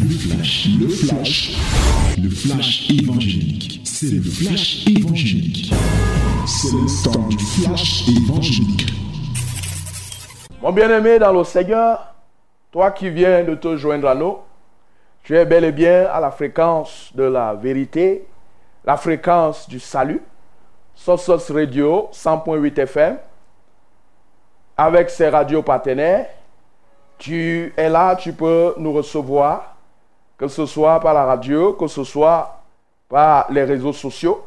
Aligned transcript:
Le 0.00 0.08
flash, 0.10 0.68
le 0.80 0.88
flash, 0.88 1.58
le 2.22 2.30
flash 2.30 2.88
évangélique. 2.88 3.80
C'est 3.84 4.12
le 4.12 4.22
flash 4.22 4.86
évangélique. 4.86 5.72
C'est 6.46 6.72
le 6.72 7.02
temps 7.02 7.28
du 7.28 7.38
flash 7.38 8.08
évangélique. 8.08 8.92
Mon 10.62 10.70
bien-aimé 10.70 11.18
dans 11.18 11.32
le 11.32 11.42
Seigneur, 11.42 12.14
toi 12.70 12.92
qui 12.92 13.10
viens 13.10 13.42
de 13.42 13.56
te 13.56 13.76
joindre 13.76 14.06
à 14.06 14.14
nous, 14.14 14.36
tu 15.24 15.36
es 15.36 15.44
bel 15.44 15.64
et 15.64 15.72
bien 15.72 16.06
à 16.06 16.20
la 16.20 16.30
fréquence 16.30 17.10
de 17.16 17.24
la 17.24 17.54
vérité, 17.54 18.24
la 18.84 18.96
fréquence 18.96 19.68
du 19.68 19.80
salut, 19.80 20.22
Sosos 20.94 21.50
Radio 21.50 22.08
100.8 22.12 22.78
FM, 22.82 23.18
avec 24.76 25.10
ses 25.10 25.28
radios 25.28 25.62
partenaires. 25.62 26.28
Tu 27.18 27.72
es 27.76 27.88
là, 27.88 28.14
tu 28.14 28.32
peux 28.32 28.74
nous 28.78 28.92
recevoir, 28.92 29.74
que 30.38 30.46
ce 30.46 30.64
soit 30.66 31.00
par 31.00 31.12
la 31.12 31.24
radio, 31.24 31.72
que 31.72 31.88
ce 31.88 32.04
soit 32.04 32.62
par 33.08 33.50
les 33.50 33.64
réseaux 33.64 33.92
sociaux. 33.92 34.44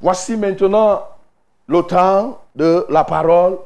Voici 0.00 0.36
maintenant 0.36 1.02
le 1.66 1.82
temps 1.82 2.38
de 2.54 2.86
la 2.90 3.02
parole, 3.04 3.58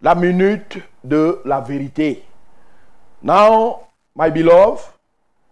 la 0.00 0.14
minute 0.14 0.78
de 1.02 1.40
la 1.44 1.60
vérité. 1.60 2.24
Now, 3.22 3.80
my 4.16 4.30
beloved, 4.30 4.84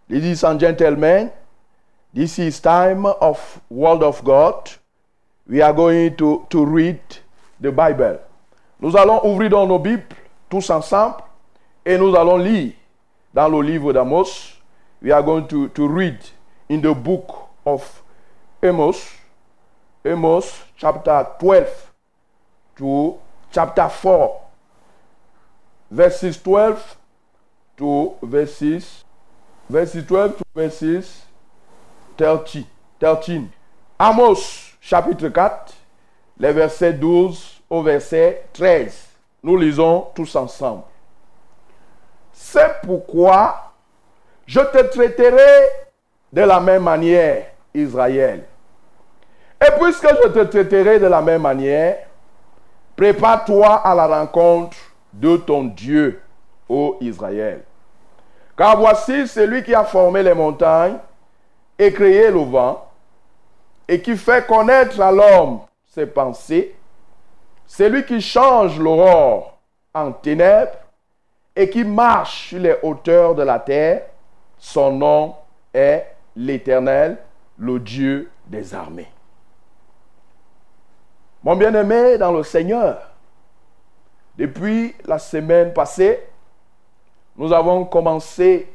ladies 0.09 0.45
and 0.45 0.59
gentlemen, 0.59 1.31
this 2.15 2.39
is 2.39 2.61
time 2.61 3.07
of 3.21 3.61
Word 3.69 4.03
of 4.03 4.23
God. 4.25 4.71
We 5.49 5.63
are 5.63 5.73
going 5.73 6.15
to, 6.17 6.47
to 6.51 6.65
read 6.65 7.01
the 7.61 7.73
Bible. 7.73 8.21
Nous 8.81 8.97
allons 8.97 9.21
ouvrir 9.25 9.51
dans 9.51 9.67
nos 9.67 9.79
Bibles 9.79 10.17
tous 10.49 10.71
ensemble 10.71 11.17
et 11.85 11.99
nous 11.99 12.15
allons 12.15 12.37
lire 12.37 12.73
dans 13.35 13.49
le 13.49 13.61
livre 13.63 13.93
d'Amos. 13.93 14.60
We 15.03 15.11
are 15.13 15.23
going 15.23 15.49
to, 15.49 15.69
to 15.71 15.89
read 15.89 16.19
in 16.69 16.83
the 16.83 16.93
book 16.93 17.49
of 17.65 18.03
Amos, 18.63 19.03
Amos 20.05 20.63
chapter 20.77 21.27
12 21.39 21.93
to 22.77 23.19
chapter 23.51 23.89
4, 23.89 24.41
verses 25.91 26.37
12 26.43 26.97
to 27.79 28.15
verses, 28.23 29.05
verses 29.71 30.05
12 30.05 30.37
to 30.37 30.45
verses 30.55 31.23
30, 32.19 32.67
13. 33.01 33.51
Amos 33.99 34.75
chapitre 34.81 35.31
4, 35.31 35.75
les 36.39 36.53
versets 36.53 36.93
12 36.93 37.63
au 37.71 37.83
verset 37.83 38.45
13. 38.53 39.07
Nous 39.43 39.57
lisons 39.57 40.09
tous 40.15 40.37
ensemble. 40.37 40.83
C'est 42.33 42.83
pourquoi 42.83 43.70
je 44.51 44.59
te 44.59 44.83
traiterai 44.83 45.69
de 46.33 46.43
la 46.43 46.59
même 46.59 46.83
manière, 46.83 47.47
Israël. 47.73 48.43
Et 49.65 49.71
puisque 49.81 50.09
je 50.09 50.29
te 50.29 50.41
traiterai 50.41 50.99
de 50.99 51.07
la 51.07 51.23
même 51.23 51.43
manière, 51.43 51.99
prépare-toi 52.97 53.77
à 53.77 53.95
la 53.95 54.09
rencontre 54.09 54.77
de 55.13 55.37
ton 55.37 55.63
Dieu, 55.63 56.21
ô 56.69 56.97
Israël. 57.01 57.63
Car 58.59 58.77
voici 58.77 59.29
celui 59.29 59.63
qui 59.63 59.73
a 59.73 59.85
formé 59.85 60.21
les 60.25 60.35
montagnes 60.35 60.99
et 61.79 61.93
créé 61.93 62.29
le 62.29 62.41
vent, 62.41 62.89
et 63.87 64.03
qui 64.03 64.17
fait 64.17 64.45
connaître 64.49 65.01
à 65.01 65.13
l'homme 65.13 65.61
ses 65.87 66.07
pensées, 66.07 66.75
celui 67.69 68.05
qui 68.05 68.21
change 68.21 68.81
l'aurore 68.81 69.61
en 69.95 70.11
ténèbres 70.11 70.73
et 71.55 71.71
qui 71.71 71.85
marche 71.85 72.49
sur 72.49 72.59
les 72.59 72.77
hauteurs 72.83 73.37
de 73.37 73.45
la 73.45 73.61
terre, 73.61 74.03
son 74.61 74.93
nom 74.93 75.35
est 75.75 76.07
l'Éternel, 76.37 77.19
le 77.59 77.81
Dieu 77.81 78.31
des 78.47 78.75
armées. 78.75 79.11
Mon 81.43 81.57
bien-aimé 81.57 82.19
dans 82.19 82.33
le 82.33 82.43
Seigneur, 82.43 83.11
depuis 84.37 84.95
la 85.07 85.19
semaine 85.19 85.73
passée, 85.73 86.23
nous 87.37 87.53
avons 87.53 87.87
commencé 87.87 88.71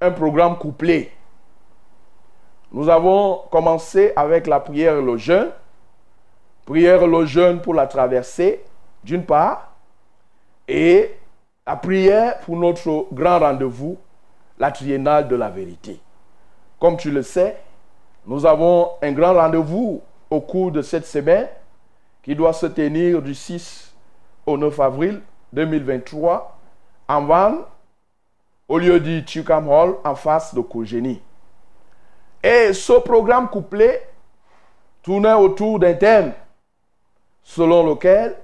un 0.00 0.10
programme 0.10 0.58
couplé. 0.58 1.10
Nous 2.70 2.88
avons 2.90 3.42
commencé 3.50 4.12
avec 4.14 4.46
la 4.46 4.60
prière 4.60 4.98
et 4.98 5.02
le 5.02 5.16
jeûne. 5.16 5.50
Prière 6.66 7.02
et 7.02 7.06
le 7.06 7.24
jeûne 7.24 7.62
pour 7.62 7.72
la 7.72 7.86
traversée, 7.86 8.62
d'une 9.02 9.24
part, 9.24 9.72
et 10.68 11.16
la 11.66 11.76
prière 11.76 12.40
pour 12.40 12.56
notre 12.56 13.06
grand 13.10 13.38
rendez-vous, 13.38 13.96
la 14.58 14.70
triennale 14.70 15.28
de 15.28 15.36
la 15.36 15.50
vérité. 15.50 16.00
Comme 16.80 16.96
tu 16.96 17.10
le 17.10 17.22
sais, 17.22 17.60
nous 18.26 18.44
avons 18.46 18.90
un 19.02 19.12
grand 19.12 19.34
rendez-vous 19.34 20.02
au 20.30 20.40
cours 20.40 20.70
de 20.70 20.82
cette 20.82 21.06
semaine 21.06 21.48
qui 22.22 22.34
doit 22.34 22.52
se 22.52 22.66
tenir 22.66 23.22
du 23.22 23.34
6 23.34 23.94
au 24.46 24.56
9 24.56 24.78
avril 24.80 25.20
2023 25.52 26.58
en 27.08 27.24
Vannes, 27.24 27.60
au 28.68 28.78
lieu 28.78 29.00
du 29.00 29.24
Chukam 29.26 29.68
Hall 29.68 29.96
en 30.04 30.14
face 30.14 30.54
de 30.54 30.60
Kogeni. 30.60 31.22
Et 32.42 32.72
ce 32.72 32.92
programme 32.92 33.48
couplé 33.48 34.00
tournait 35.02 35.32
autour 35.32 35.78
d'un 35.78 35.94
thème 35.94 36.32
selon 37.42 37.88
lequel 37.88 38.36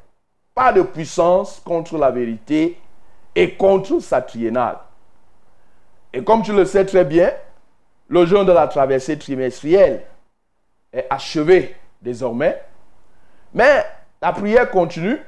pas 0.55 0.73
de 0.73 0.83
puissance 0.83 1.61
contre 1.65 1.99
la 1.99 2.11
vérité 2.11 2.79
et 3.35 3.55
contre 3.55 4.01
sa 4.01 4.23
triennale. 4.23 4.79
Et 6.15 6.23
comme 6.23 6.43
tu 6.43 6.53
le 6.53 6.65
sais 6.65 6.87
très 6.87 7.05
bien, 7.05 7.33
le 8.07 8.25
jeûne 8.25 8.47
de 8.47 8.53
la 8.53 8.69
traversée 8.69 9.19
trimestrielle 9.19 10.05
est 10.93 11.07
achevé 11.11 11.75
désormais, 12.01 12.63
mais 13.53 13.85
la 14.23 14.33
prière 14.33 14.71
continue 14.71 15.19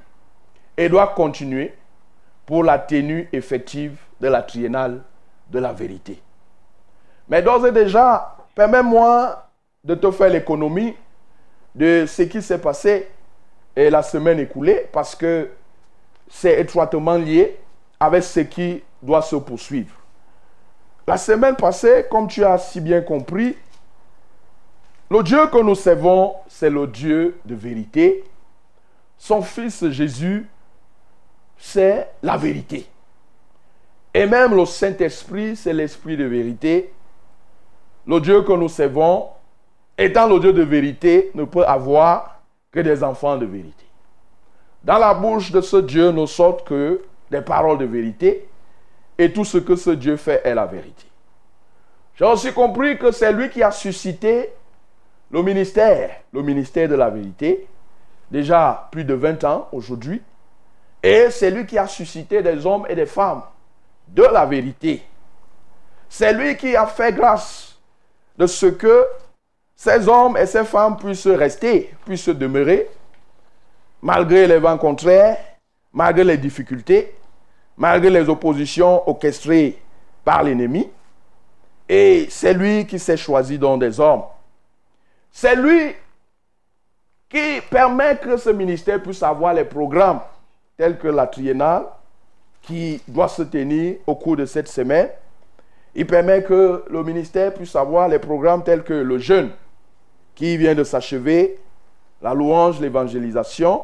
et 0.77 0.89
doit 0.89 1.09
continuer 1.09 1.75
pour 2.47 2.63
la 2.63 2.79
tenue 2.79 3.29
effective 3.33 3.99
de 4.21 4.29
la 4.29 4.43
triennale 4.43 5.03
de 5.51 5.59
la 5.59 5.73
vérité. 5.73 6.23
Mais 7.29 7.43
d'ores 7.43 7.67
et 7.67 7.73
déjà, 7.73 8.37
permets-moi 8.55 9.49
de 9.83 9.97
te 9.97 10.09
faire 10.13 10.29
l'économie 10.29 10.95
de 11.75 12.05
ce 12.07 12.23
qui 12.23 12.41
s'est 12.41 12.61
passé 12.61 13.09
la 13.75 14.05
semaine 14.05 14.39
écoulée 14.39 14.87
parce 14.93 15.17
que 15.17 15.51
c'est 16.29 16.61
étroitement 16.61 17.17
lié 17.17 17.59
avec 17.99 18.23
ce 18.23 18.41
qui 18.41 18.85
doit 19.03 19.23
se 19.23 19.35
poursuivre. 19.35 19.96
La 21.07 21.17
semaine 21.17 21.55
passée, 21.55 22.07
comme 22.11 22.27
tu 22.27 22.45
as 22.45 22.59
si 22.59 22.81
bien 22.81 23.01
compris, 23.01 23.57
le 25.09 25.23
Dieu 25.23 25.47
que 25.47 25.63
nous 25.63 25.77
servons, 25.77 26.35
c'est 26.49 26.71
le 26.71 26.87
Dieu 26.89 27.39
de 27.45 27.55
vérité. 27.55 28.25
Son 29.17 29.41
Fils 29.41 29.89
Jésus, 29.91 30.49
c'est 31.57 32.09
la 32.23 32.37
vérité. 32.37 32.87
Et 34.13 34.27
même 34.27 34.57
le 34.57 34.67
Saint-Esprit, 34.67 35.55
c'est 35.55 35.73
l'Esprit 35.73 36.17
de 36.17 36.25
vérité. 36.25 36.93
Le 38.05 38.21
Dieu 38.21 38.43
que 38.43 38.53
nous 38.53 38.69
servons, 38.69 39.29
étant 39.97 40.27
le 40.27 40.41
Dieu 40.41 40.53
de 40.53 40.63
vérité, 40.63 41.31
ne 41.35 41.45
peut 41.45 41.65
avoir 41.65 42.41
que 42.73 42.81
des 42.81 43.05
enfants 43.05 43.37
de 43.37 43.47
vérité. 43.47 43.85
Dans 44.83 44.99
la 44.99 45.15
bouche 45.15 45.53
de 45.53 45.61
ce 45.61 45.77
Dieu 45.77 46.11
ne 46.11 46.27
sortent 46.27 46.67
que 46.67 47.03
des 47.31 47.43
paroles 47.43 47.79
de 47.79 47.85
vérité 47.85 48.49
et 49.19 49.33
tout 49.33 49.45
ce 49.45 49.59
que 49.59 49.77
ce 49.77 49.91
Dieu 49.91 50.17
fait 50.17 50.43
est 50.45 50.55
la 50.55 50.67
vérité. 50.67 51.07
J'ai 52.15 52.25
aussi 52.25 52.53
compris 52.53 52.99
que 52.99 53.11
c'est 53.11 53.33
lui 53.33 53.51
qui 53.51 53.63
a 53.63 53.71
suscité 53.71 54.51
le 55.31 55.43
ministère, 55.43 56.11
le 56.33 56.43
ministère 56.43 56.89
de 56.89 56.95
la 56.95 57.11
vérité, 57.11 57.67
déjà 58.31 58.89
plus 58.91 59.05
de 59.05 59.15
20 59.15 59.45
ans 59.45 59.69
aujourd'hui, 59.73 60.23
et 61.03 61.31
c'est 61.31 61.51
lui 61.51 61.67
qui 61.67 61.79
a 61.79 61.87
suscité 61.87 62.43
des 62.43 62.65
hommes 62.65 62.87
et 62.89 62.95
des 62.95 63.07
femmes 63.07 63.43
de 64.09 64.23
la 64.23 64.47
vérité. 64.47 65.03
C'est 66.09 66.33
lui 66.33 66.57
qui 66.57 66.75
a 66.77 66.87
fait 66.87 67.13
grâce 67.13 67.79
de 68.39 68.47
ce 68.47 68.67
que 68.67 69.07
ces 69.75 70.09
hommes 70.09 70.37
et 70.37 70.47
ces 70.47 70.65
femmes 70.65 70.97
puissent 70.97 71.27
rester, 71.27 71.95
puissent 72.05 72.29
demeurer, 72.29 72.89
malgré 74.01 74.47
les 74.47 74.59
vents 74.59 74.79
contraires, 74.79 75.39
malgré 75.93 76.25
les 76.25 76.39
difficultés, 76.39 77.15
malgré 77.77 78.11
les 78.11 78.29
oppositions 78.29 79.09
orchestrées 79.09 79.79
par 80.25 80.43
l'ennemi. 80.43 80.89
Et 81.89 82.27
c'est 82.31 82.55
lui 82.55 82.87
qui 82.87 82.99
s'est 82.99 83.17
choisi 83.17 83.59
dans 83.59 83.77
des 83.77 84.01
hommes. 84.01 84.23
C'est 85.31 85.55
lui 85.55 85.95
qui 87.29 87.61
permet 87.71 88.17
que 88.17 88.37
ce 88.37 88.51
ministère 88.51 89.03
puisse 89.03 89.23
avoir 89.23 89.55
les 89.55 89.65
programmes 89.65 90.21
tels 90.77 90.99
que 90.99 91.09
la 91.09 91.27
triennale 91.27 91.87
qui 92.63 93.01
doit 93.07 93.29
se 93.29 93.43
tenir 93.43 93.97
au 94.07 94.15
cours 94.15 94.37
de 94.37 94.47
cette 94.47 94.69
semaine. 94.69 95.09
Il 95.95 96.07
permet 96.07 96.43
que 96.43 96.85
le 96.91 97.03
ministère 97.03 97.55
puisse 97.55 97.75
avoir 97.77 98.09
les 98.09 98.19
programmes 98.19 98.63
tels 98.63 98.83
que 98.83 98.93
le 98.93 99.19
jeûne 99.19 99.51
qui 100.35 100.57
vient 100.57 100.75
de 100.75 100.85
s'achever, 100.85 101.59
la 102.21 102.35
louange, 102.35 102.81
l'évangélisation. 102.81 103.83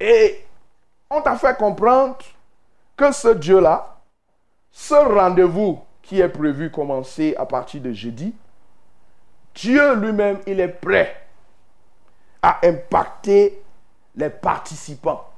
Et 0.00 0.44
on 1.10 1.20
t'a 1.20 1.36
fait 1.36 1.56
comprendre 1.56 2.16
que 2.96 3.12
ce 3.12 3.28
Dieu-là, 3.28 3.98
ce 4.70 4.94
rendez-vous 4.94 5.80
qui 6.02 6.20
est 6.20 6.28
prévu 6.28 6.70
commencer 6.70 7.34
à 7.38 7.46
partir 7.46 7.80
de 7.80 7.92
jeudi, 7.92 8.34
Dieu 9.54 9.94
lui-même, 9.94 10.38
il 10.46 10.60
est 10.60 10.68
prêt 10.68 11.16
à 12.42 12.58
impacter 12.66 13.62
les 14.16 14.30
participants. 14.30 15.28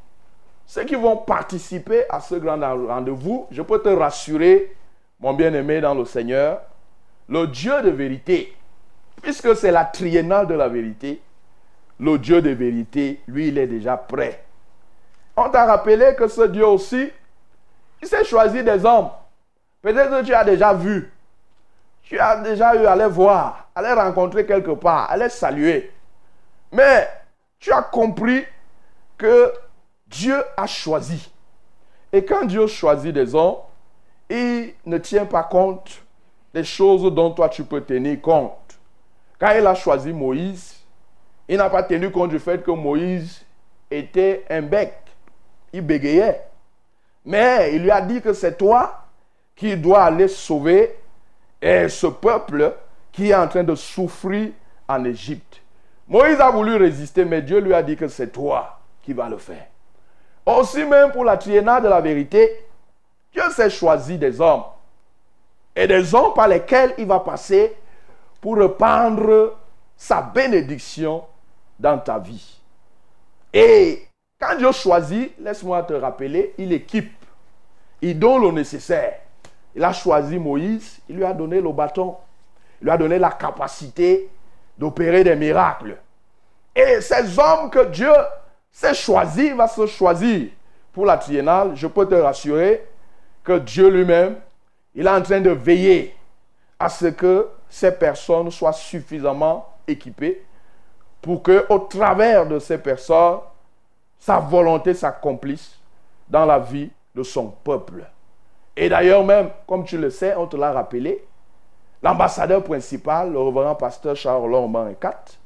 Ceux 0.67 0.85
qui 0.85 0.97
vont 0.97 1.17
participer 1.19 2.05
à 2.11 2.21
ce 2.21 2.35
grand 2.35 2.59
rendez-vous, 2.59 3.47
je 3.51 3.63
peux 3.63 3.81
te 3.81 3.89
rassurer, 3.89 4.75
mon 5.21 5.33
bien-aimé 5.33 5.81
dans 5.81 5.95
le 5.95 6.05
Seigneur, 6.05 6.61
le 7.29 7.47
Dieu 7.47 7.83
de 7.83 7.91
vérité, 7.91 8.57
puisque 9.23 9.55
c'est 9.57 9.71
la 9.71 9.85
triennale 9.85 10.47
de 10.47 10.55
la 10.55 10.69
vérité, 10.69 11.21
le 11.99 12.19
Dieu 12.19 12.43
de 12.43 12.51
vérité, 12.51 13.21
lui, 13.29 13.49
il 13.49 13.59
est 13.59 13.67
déjà 13.67 13.97
prêt. 13.97 14.45
On 15.37 15.49
t'a 15.49 15.67
rappelé 15.67 16.15
que 16.17 16.29
ce 16.29 16.43
Dieu 16.43 16.67
aussi, 16.67 17.11
il 18.03 18.09
s'est 18.09 18.25
choisi 18.25 18.63
des 18.63 18.85
hommes. 18.85 19.11
Peut-être 19.83 20.11
que 20.11 20.25
tu 20.25 20.35
as 20.35 20.45
déjà 20.45 20.73
vu. 20.73 21.13
Tu 22.03 22.19
as 22.19 22.37
déjà 22.37 22.75
eu 22.77 22.87
à 22.87 22.95
les 22.95 23.07
voir, 23.07 23.69
à 23.75 23.83
les 23.83 23.93
rencontrer 23.93 24.47
quelque 24.47 24.73
part, 24.73 25.11
à 25.11 25.17
les 25.17 25.29
saluer. 25.29 25.93
Mais 26.73 27.09
tu 27.59 27.73
as 27.73 27.83
compris 27.83 28.45
que 29.19 29.53
Dieu 30.07 30.43
a 30.57 30.67
choisi. 30.67 31.31
Et 32.13 32.25
quand 32.25 32.45
Dieu 32.45 32.67
choisit 32.67 33.13
des 33.13 33.35
hommes, 33.35 33.57
il 34.31 34.75
ne 34.85 34.99
tient 34.99 35.27
pas 35.27 35.43
compte 35.43 36.03
des 36.55 36.65
choses 36.65 37.13
dont 37.13 37.31
toi 37.31 37.49
tu 37.49 37.65
peux 37.65 37.81
tenir 37.81 38.21
compte. 38.21 38.79
Quand 39.39 39.51
il 39.51 39.67
a 39.67 39.75
choisi 39.75 40.13
Moïse, 40.13 40.77
il 41.49 41.59
n'a 41.59 41.69
pas 41.69 41.83
tenu 41.83 42.11
compte 42.11 42.31
du 42.31 42.39
fait 42.39 42.63
que 42.63 42.71
Moïse 42.71 43.45
était 43.91 44.45
un 44.49 44.63
bec. 44.63 44.95
Il 45.73 45.83
bégayait. 45.83 46.43
Mais 47.27 47.75
il 47.75 47.83
lui 47.83 47.91
a 47.91 48.01
dit 48.01 48.23
que 48.23 48.33
c'est 48.33 48.57
toi 48.57 49.03
qui 49.55 49.77
dois 49.77 50.05
aller 50.05 50.29
sauver 50.29 50.97
ce 51.61 52.07
peuple 52.07 52.73
qui 53.11 53.31
est 53.31 53.35
en 53.35 53.49
train 53.49 53.65
de 53.65 53.75
souffrir 53.75 54.51
en 54.87 55.05
Égypte. 55.05 55.61
Moïse 56.07 56.41
a 56.41 56.51
voulu 56.51 56.77
résister, 56.77 57.25
mais 57.25 57.43
Dieu 57.43 57.59
lui 57.59 57.75
a 57.75 57.83
dit 57.83 57.97
que 57.97 58.07
c'est 58.07 58.29
toi 58.29 58.79
qui 59.03 59.13
vas 59.13 59.29
le 59.29 59.39
faire. 59.39 59.67
Aussi 60.45 60.85
même 60.85 61.11
pour 61.11 61.25
la 61.25 61.37
triennale 61.37 61.83
de 61.83 61.89
la 61.89 62.01
vérité, 62.01 62.65
Dieu 63.33 63.43
s'est 63.51 63.71
choisi 63.71 64.17
des 64.17 64.41
hommes. 64.41 64.63
Et 65.75 65.89
des 65.89 66.15
hommes 66.15 66.33
par 66.33 66.47
lesquels 66.47 66.95
il 66.97 67.07
va 67.07 67.19
passer 67.19 67.75
pour 68.41 68.57
répandre 68.57 69.57
sa 69.97 70.23
bénédiction 70.23 71.25
dans 71.79 71.99
ta 71.99 72.19
vie. 72.19 72.61
Et 73.53 74.07
quand 74.39 74.57
Dieu 74.57 74.71
choisit, 74.71 75.33
laisse-moi 75.41 75.83
te 75.83 75.95
rappeler, 75.95 76.55
il 76.59 76.73
équipe, 76.73 77.13
il 78.03 78.19
donne 78.19 78.43
le 78.43 78.53
nécessaire. 78.53 79.21
Il 79.75 79.85
a 79.85 79.93
choisi 79.93 80.39
Moïse, 80.39 81.01
il 81.09 81.17
lui 81.17 81.25
a 81.25 81.33
donné 81.33 81.61
le 81.61 81.71
bâton, 81.73 82.17
il 82.81 82.85
lui 82.85 82.91
a 82.91 82.97
donné 82.97 83.19
la 83.19 83.31
capacité 83.31 84.29
d'opérer 84.79 85.25
des 85.25 85.37
miracles. 85.37 85.97
Et 86.75 87.01
ces 87.01 87.39
hommes 87.39 87.71
que 87.71 87.87
Dieu 87.87 88.13
s'est 88.71 88.95
choisi, 88.95 89.51
va 89.51 89.67
se 89.67 89.87
choisir 89.87 90.49
pour 90.93 91.07
la 91.07 91.17
triennale, 91.17 91.73
je 91.75 91.87
peux 91.87 92.07
te 92.07 92.15
rassurer 92.15 92.87
que 93.45 93.59
Dieu 93.59 93.89
lui-même, 93.89 94.37
il 94.95 95.07
est 95.07 95.11
en 95.11 95.23
train 95.23 95.41
de 95.41 95.51
veiller 95.51 96.15
à 96.79 96.89
ce 96.89 97.07
que 97.07 97.49
ces 97.69 97.93
personnes 97.93 98.51
soient 98.51 98.73
suffisamment 98.73 99.69
équipées 99.87 100.45
pour 101.23 101.43
que, 101.43 101.67
au 101.69 101.79
travers 101.81 102.47
de 102.47 102.59
ces 102.59 102.79
personnes, 102.79 103.39
sa 104.19 104.39
volonté 104.39 104.95
s'accomplisse 104.95 105.79
dans 106.29 106.45
la 106.45 106.59
vie 106.59 106.91
de 107.17 107.23
son 107.23 107.49
peuple. 107.49 108.05
Et 108.77 108.89
d'ailleurs 108.91 109.25
même, 109.25 109.51
comme 109.67 109.85
tu 109.85 109.97
le 109.97 110.11
sais, 110.11 110.37
on 110.37 110.47
te 110.47 110.57
l'a 110.57 110.71
rappelé, 110.71 111.27
l'ambassadeur 112.03 112.63
principal, 112.63 113.33
le 113.33 113.39
reverend 113.39 113.75
pasteur 113.75 114.15
Charles 114.15 114.49
Lorman 114.49 114.95
4, 115.01 115.39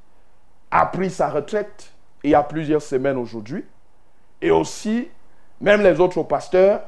a 0.72 0.87
pris 0.87 1.11
sa 1.11 1.31
retraite 1.31 1.93
il 2.25 2.31
y 2.31 2.34
a 2.34 2.43
plusieurs 2.43 2.82
semaines 2.82 3.17
aujourd'hui. 3.17 3.64
Et 4.43 4.50
aussi, 4.50 5.08
même 5.61 5.82
les 5.82 6.00
autres 6.00 6.22
pasteurs 6.25 6.82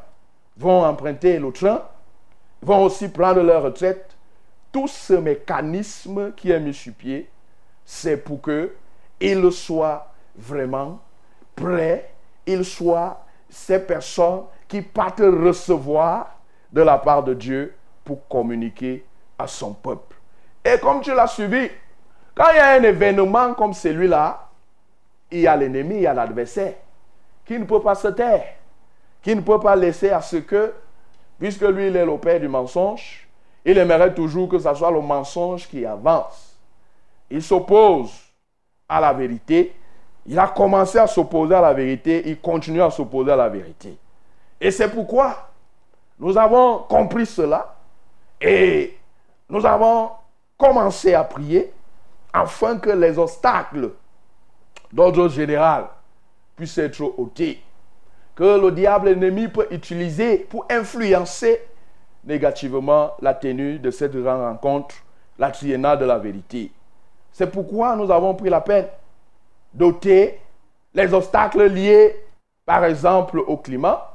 vont 0.56 0.84
emprunter 0.84 1.38
le 1.38 1.52
train, 1.52 1.82
vont 2.60 2.84
aussi 2.84 3.08
prendre 3.08 3.40
leur 3.40 3.62
retraite. 3.62 4.16
Tout 4.72 4.88
ce 4.88 5.12
mécanisme 5.14 6.32
qui 6.32 6.50
est 6.50 6.60
mis 6.60 6.74
sur 6.74 6.94
pied, 6.94 7.30
c'est 7.84 8.16
pour 8.16 8.40
que 8.40 8.74
il 9.20 9.52
soit 9.52 10.10
vraiment 10.36 10.98
prêt, 11.54 12.10
il 12.46 12.64
soit 12.64 13.24
ces 13.48 13.78
personnes 13.78 14.42
qui 14.72 14.80
partent 14.80 15.20
recevoir 15.20 16.38
de 16.72 16.80
la 16.80 16.96
part 16.96 17.22
de 17.22 17.34
Dieu 17.34 17.74
pour 18.02 18.26
communiquer 18.26 19.04
à 19.38 19.46
son 19.46 19.74
peuple. 19.74 20.16
Et 20.64 20.78
comme 20.78 21.02
tu 21.02 21.14
l'as 21.14 21.26
suivi, 21.26 21.68
quand 22.34 22.46
il 22.52 22.56
y 22.56 22.58
a 22.58 22.70
un 22.70 22.82
événement 22.82 23.52
comme 23.52 23.74
celui-là, 23.74 24.48
il 25.30 25.40
y 25.40 25.46
a 25.46 25.54
l'ennemi, 25.56 25.96
il 25.96 26.00
y 26.00 26.06
a 26.06 26.14
l'adversaire, 26.14 26.72
qui 27.44 27.58
ne 27.58 27.64
peut 27.64 27.82
pas 27.82 27.94
se 27.94 28.08
taire, 28.08 28.46
qui 29.20 29.36
ne 29.36 29.42
peut 29.42 29.60
pas 29.60 29.76
laisser 29.76 30.08
à 30.08 30.22
ce 30.22 30.36
que, 30.38 30.72
puisque 31.38 31.60
lui, 31.60 31.88
il 31.88 31.96
est 31.96 32.06
le 32.06 32.16
père 32.16 32.40
du 32.40 32.48
mensonge, 32.48 33.28
il 33.66 33.76
aimerait 33.76 34.14
toujours 34.14 34.48
que 34.48 34.58
ce 34.58 34.72
soit 34.72 34.90
le 34.90 35.02
mensonge 35.02 35.68
qui 35.68 35.84
avance. 35.84 36.56
Il 37.28 37.42
s'oppose 37.42 38.10
à 38.88 39.02
la 39.02 39.12
vérité. 39.12 39.74
Il 40.24 40.38
a 40.38 40.46
commencé 40.46 40.96
à 40.96 41.06
s'opposer 41.06 41.56
à 41.56 41.60
la 41.60 41.74
vérité, 41.74 42.22
il 42.24 42.40
continue 42.40 42.80
à 42.80 42.90
s'opposer 42.90 43.32
à 43.32 43.36
la 43.36 43.50
vérité. 43.50 43.98
Et 44.64 44.70
c'est 44.70 44.88
pourquoi 44.88 45.48
nous 46.20 46.38
avons 46.38 46.78
compris 46.88 47.26
cela 47.26 47.74
et 48.40 48.96
nous 49.48 49.66
avons 49.66 50.10
commencé 50.56 51.14
à 51.14 51.24
prier 51.24 51.72
afin 52.32 52.78
que 52.78 52.90
les 52.90 53.18
obstacles 53.18 53.90
d'ordre 54.92 55.28
général 55.28 55.86
puissent 56.54 56.78
être 56.78 57.02
ôtés. 57.18 57.60
Que 58.36 58.60
le 58.60 58.70
diable 58.70 59.08
ennemi 59.08 59.48
peut 59.48 59.66
utiliser 59.72 60.38
pour 60.38 60.64
influencer 60.70 61.60
négativement 62.22 63.14
la 63.20 63.34
tenue 63.34 63.80
de 63.80 63.90
cette 63.90 64.16
grande 64.16 64.42
rencontre, 64.42 64.94
la 65.40 65.50
triennale 65.50 65.98
de 65.98 66.04
la 66.04 66.18
vérité. 66.18 66.70
C'est 67.32 67.50
pourquoi 67.50 67.96
nous 67.96 68.12
avons 68.12 68.36
pris 68.36 68.48
la 68.48 68.60
peine 68.60 68.86
d'ôter 69.74 70.38
les 70.94 71.12
obstacles 71.12 71.64
liés, 71.64 72.14
par 72.64 72.84
exemple, 72.84 73.40
au 73.40 73.56
climat. 73.56 74.11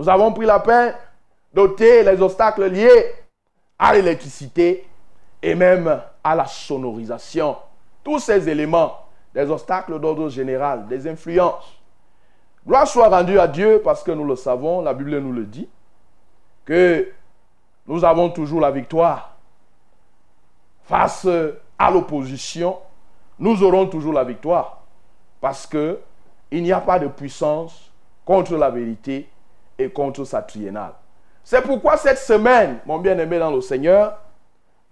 Nous 0.00 0.08
avons 0.08 0.32
pris 0.32 0.46
la 0.46 0.60
peine 0.60 0.94
d'ôter 1.52 2.02
les 2.02 2.22
obstacles 2.22 2.64
liés 2.70 3.12
à 3.78 3.92
l'électricité 3.92 4.88
et 5.42 5.54
même 5.54 6.00
à 6.24 6.34
la 6.34 6.46
sonorisation. 6.46 7.58
Tous 8.02 8.18
ces 8.18 8.48
éléments, 8.48 8.96
des 9.34 9.50
obstacles 9.50 10.00
d'ordre 10.00 10.30
général, 10.30 10.88
des 10.88 11.06
influences. 11.06 11.78
Gloire 12.66 12.88
soit 12.88 13.10
rendue 13.10 13.38
à 13.38 13.46
Dieu 13.46 13.82
parce 13.84 14.02
que 14.02 14.10
nous 14.10 14.24
le 14.24 14.36
savons, 14.36 14.80
la 14.80 14.94
Bible 14.94 15.18
nous 15.18 15.34
le 15.34 15.44
dit, 15.44 15.68
que 16.64 17.12
nous 17.86 18.02
avons 18.02 18.30
toujours 18.30 18.62
la 18.62 18.70
victoire. 18.70 19.36
Face 20.84 21.28
à 21.78 21.90
l'opposition, 21.90 22.78
nous 23.38 23.62
aurons 23.62 23.86
toujours 23.86 24.14
la 24.14 24.24
victoire 24.24 24.80
parce 25.42 25.66
que 25.66 26.00
il 26.50 26.62
n'y 26.62 26.72
a 26.72 26.80
pas 26.80 26.98
de 26.98 27.08
puissance 27.08 27.92
contre 28.24 28.56
la 28.56 28.70
vérité 28.70 29.28
contre 29.88 30.24
sa 30.24 30.42
triennale. 30.42 30.92
C'est 31.42 31.62
pourquoi 31.62 31.96
cette 31.96 32.18
semaine, 32.18 32.78
mon 32.86 32.98
bien-aimé 32.98 33.38
dans 33.38 33.50
le 33.50 33.60
Seigneur, 33.60 34.18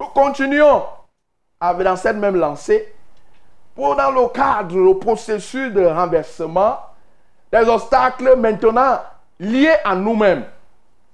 nous 0.01 0.07
continuons 0.07 0.83
dans 1.61 1.97
cette 1.97 2.17
même 2.17 2.37
lancée 2.37 2.95
pour 3.75 3.95
dans 3.95 4.11
le 4.11 4.29
cadre, 4.29 4.77
le 4.77 4.99
processus 4.99 5.73
de 5.73 5.85
renversement, 5.85 6.79
des 7.53 7.69
obstacles 7.69 8.37
maintenant 8.37 9.01
liés 9.39 9.77
à 9.85 9.95
nous-mêmes. 9.95 10.45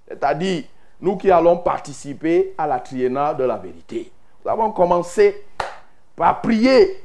C'est-à-dire, 0.08 0.64
nous 1.00 1.16
qui 1.16 1.30
allons 1.30 1.58
participer 1.58 2.54
à 2.56 2.66
la 2.66 2.80
triennale 2.80 3.36
de 3.36 3.44
la 3.44 3.56
vérité. 3.56 4.10
Nous 4.44 4.50
avons 4.50 4.72
commencé 4.72 5.44
par 6.16 6.40
prier 6.40 7.02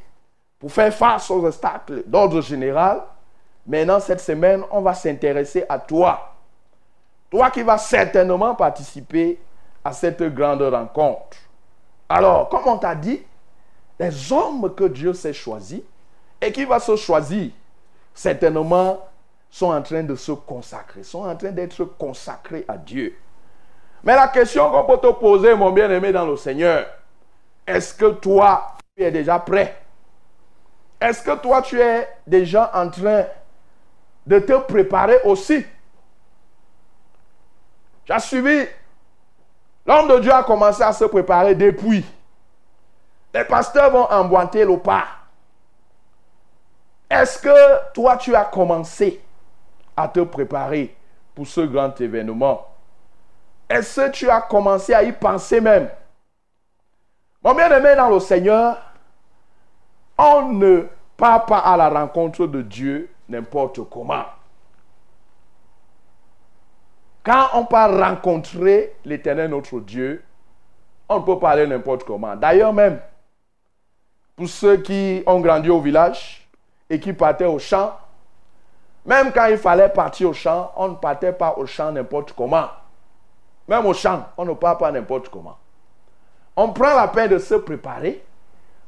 pour 0.59 0.71
faire 0.71 0.93
face 0.93 1.29
aux 1.31 1.45
obstacles 1.45 2.03
d'ordre 2.05 2.41
général. 2.41 3.01
Maintenant, 3.65 3.99
cette 3.99 4.21
semaine, 4.21 4.63
on 4.71 4.81
va 4.81 4.93
s'intéresser 4.93 5.65
à 5.67 5.79
toi. 5.79 6.28
Toi 7.29 7.51
qui 7.51 7.61
vas 7.61 7.77
certainement 7.77 8.55
participer 8.55 9.39
à 9.83 9.93
cette 9.93 10.23
grande 10.33 10.61
rencontre. 10.61 11.37
Alors, 12.07 12.49
comme 12.49 12.67
on 12.67 12.77
t'a 12.77 12.95
dit, 12.95 13.23
les 13.99 14.31
hommes 14.31 14.73
que 14.73 14.85
Dieu 14.85 15.13
s'est 15.13 15.33
choisis 15.33 15.81
et 16.41 16.51
qui 16.51 16.65
va 16.65 16.79
se 16.79 16.95
choisir, 16.95 17.51
certainement 18.13 18.99
sont 19.49 19.71
en 19.71 19.81
train 19.81 20.03
de 20.03 20.15
se 20.15 20.31
consacrer, 20.31 21.03
sont 21.03 21.25
en 21.25 21.35
train 21.35 21.51
d'être 21.51 21.83
consacrés 21.83 22.65
à 22.67 22.77
Dieu. 22.77 23.15
Mais 24.03 24.15
la 24.15 24.27
question 24.27 24.69
qu'on 24.71 24.85
peut 24.85 24.97
te 24.97 25.11
poser, 25.13 25.55
mon 25.55 25.71
bien-aimé 25.71 26.11
dans 26.11 26.25
le 26.25 26.37
Seigneur, 26.37 26.85
est-ce 27.67 27.93
que 27.93 28.11
toi, 28.11 28.73
tu 28.95 29.03
es 29.03 29.11
déjà 29.11 29.39
prêt? 29.39 29.75
Est-ce 31.01 31.21
que 31.21 31.35
toi, 31.35 31.61
tu 31.61 31.79
es 31.79 32.07
déjà 32.25 32.71
en 32.73 32.89
train 32.89 33.25
de 34.25 34.39
te 34.39 34.53
préparer 34.59 35.19
aussi 35.23 35.65
Tu 38.09 38.19
suivi 38.19 38.67
L'homme 39.85 40.07
de 40.07 40.19
Dieu 40.19 40.33
a 40.33 40.43
commencé 40.43 40.83
à 40.83 40.93
se 40.93 41.05
préparer 41.05 41.55
depuis. 41.55 42.05
Les 43.33 43.43
pasteurs 43.43 43.91
vont 43.91 44.05
emboîter 44.05 44.65
le 44.65 44.77
pas. 44.77 45.05
Est-ce 47.09 47.39
que 47.39 47.93
toi, 47.93 48.17
tu 48.17 48.35
as 48.35 48.45
commencé 48.45 49.21
à 49.97 50.07
te 50.07 50.19
préparer 50.19 50.95
pour 51.33 51.47
ce 51.47 51.61
grand 51.61 51.99
événement? 52.01 52.67
Est-ce 53.67 54.01
que 54.01 54.11
tu 54.11 54.29
as 54.29 54.41
commencé 54.41 54.93
à 54.93 55.03
y 55.03 55.11
penser 55.11 55.61
même? 55.61 55.89
Mon 57.43 57.55
bien-aimé 57.55 57.95
dans 57.95 58.09
le 58.09 58.19
Seigneur, 58.19 58.77
on 60.17 60.51
ne 60.51 60.87
part 61.17 61.45
pas 61.45 61.59
à 61.59 61.77
la 61.77 61.89
rencontre 61.89 62.45
de 62.47 62.61
Dieu 62.61 63.09
n'importe 63.27 63.79
comment. 63.89 64.25
Quand 67.23 67.49
on 67.53 67.65
part 67.65 67.97
rencontrer 67.97 68.95
l'éternel 69.05 69.49
notre 69.49 69.79
Dieu, 69.79 70.23
on 71.07 71.19
ne 71.19 71.25
peut 71.25 71.39
pas 71.39 71.51
aller 71.51 71.67
n'importe 71.67 72.03
comment. 72.03 72.35
D'ailleurs 72.35 72.73
même, 72.73 72.99
pour 74.35 74.47
ceux 74.47 74.77
qui 74.77 75.23
ont 75.25 75.39
grandi 75.39 75.69
au 75.69 75.81
village 75.81 76.47
et 76.89 76.99
qui 76.99 77.11
partaient 77.13 77.45
au 77.45 77.59
champ, 77.59 77.93
même 79.05 79.31
quand 79.31 79.47
il 79.47 79.57
fallait 79.57 79.89
partir 79.89 80.29
au 80.29 80.33
champ, 80.33 80.71
on 80.75 80.89
ne 80.89 80.95
partait 80.95 81.33
pas 81.33 81.55
au 81.57 81.65
champ 81.65 81.91
n'importe 81.91 82.33
comment. 82.33 82.67
Même 83.67 83.85
au 83.85 83.93
champ, 83.93 84.25
on 84.37 84.45
ne 84.45 84.53
part 84.53 84.77
pas 84.77 84.91
n'importe 84.91 85.29
comment. 85.29 85.57
On 86.55 86.69
prend 86.69 86.95
la 86.95 87.07
peine 87.07 87.29
de 87.29 87.37
se 87.37 87.55
préparer. 87.55 88.23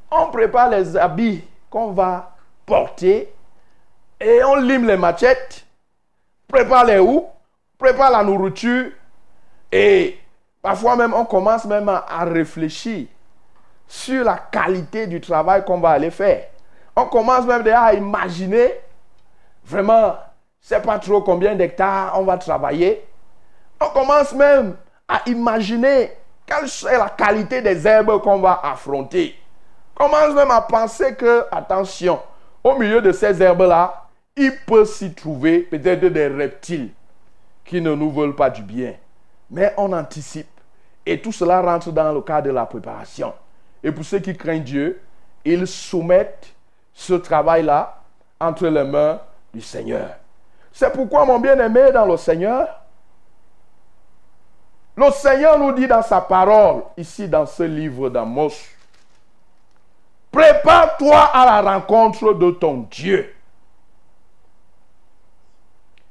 On 0.09 0.27
prépare 0.27 0.69
les 0.69 0.97
habits 0.97 1.43
qu'on 1.69 1.91
va 1.91 2.35
porter 2.65 3.33
et 4.19 4.43
on 4.43 4.55
lime 4.55 4.85
les 4.85 4.97
machettes, 4.97 5.65
prépare 6.47 6.85
les 6.85 6.99
houes, 6.99 7.25
prépare 7.81 8.11
la 8.11 8.23
nourriture 8.23 8.91
et 9.71 10.17
parfois 10.61 10.95
même 10.95 11.15
on 11.15 11.25
commence 11.25 11.65
même 11.65 11.89
à, 11.89 12.23
réfléchir 12.25 13.07
sur 13.87 14.23
la 14.23 14.37
qualité 14.37 15.07
du 15.07 15.19
travail 15.19 15.65
qu'on 15.65 15.79
va 15.79 15.89
aller 15.89 16.11
faire. 16.11 16.45
On 16.95 17.05
commence 17.05 17.45
même 17.45 17.63
déjà 17.63 17.81
à 17.81 17.93
imaginer 17.93 18.71
vraiment, 19.65 20.15
je 20.61 20.75
ne 20.75 20.79
sais 20.79 20.81
pas 20.85 20.99
trop 20.99 21.21
combien 21.21 21.55
d'hectares 21.55 22.13
on 22.19 22.23
va 22.23 22.37
travailler. 22.37 23.03
On 23.81 23.87
commence 23.87 24.33
même 24.33 24.75
à 25.07 25.21
imaginer 25.25 26.11
quelle 26.45 26.65
est 26.65 26.97
la 26.97 27.09
qualité 27.09 27.61
des 27.61 27.87
herbes 27.87 28.21
qu'on 28.21 28.39
va 28.39 28.61
affronter. 28.63 29.35
On 29.99 30.05
commence 30.05 30.35
même 30.35 30.51
à 30.51 30.61
penser 30.61 31.15
que, 31.15 31.45
attention, 31.51 32.19
au 32.63 32.77
milieu 32.77 33.01
de 33.01 33.11
ces 33.11 33.41
herbes-là, 33.41 34.05
il 34.37 34.55
peut 34.67 34.85
s'y 34.85 35.13
trouver 35.13 35.59
peut-être 35.59 36.05
des 36.05 36.27
reptiles 36.27 36.91
qui 37.71 37.79
ne 37.79 37.95
nous 37.95 38.11
veulent 38.11 38.35
pas 38.35 38.49
du 38.49 38.63
bien. 38.63 38.95
Mais 39.49 39.73
on 39.77 39.93
anticipe. 39.93 40.59
Et 41.05 41.21
tout 41.21 41.31
cela 41.31 41.61
rentre 41.61 41.89
dans 41.89 42.11
le 42.11 42.19
cadre 42.19 42.47
de 42.47 42.51
la 42.51 42.65
préparation. 42.65 43.33
Et 43.81 43.93
pour 43.93 44.03
ceux 44.03 44.19
qui 44.19 44.35
craignent 44.35 44.61
Dieu, 44.61 45.01
ils 45.45 45.65
soumettent 45.65 46.53
ce 46.93 47.13
travail-là 47.13 48.01
entre 48.41 48.67
les 48.67 48.83
mains 48.83 49.21
du 49.53 49.61
Seigneur. 49.61 50.09
C'est 50.73 50.91
pourquoi, 50.91 51.23
mon 51.23 51.39
bien-aimé 51.39 51.93
dans 51.93 52.05
le 52.05 52.17
Seigneur, 52.17 52.67
le 54.97 55.09
Seigneur 55.11 55.57
nous 55.57 55.71
dit 55.71 55.87
dans 55.87 56.03
sa 56.03 56.19
parole, 56.19 56.83
ici 56.97 57.29
dans 57.29 57.45
ce 57.45 57.63
livre 57.63 58.09
d'Amos, 58.09 58.51
prépare-toi 60.29 61.17
à 61.17 61.45
la 61.45 61.73
rencontre 61.73 62.33
de 62.33 62.51
ton 62.51 62.85
Dieu. 62.91 63.33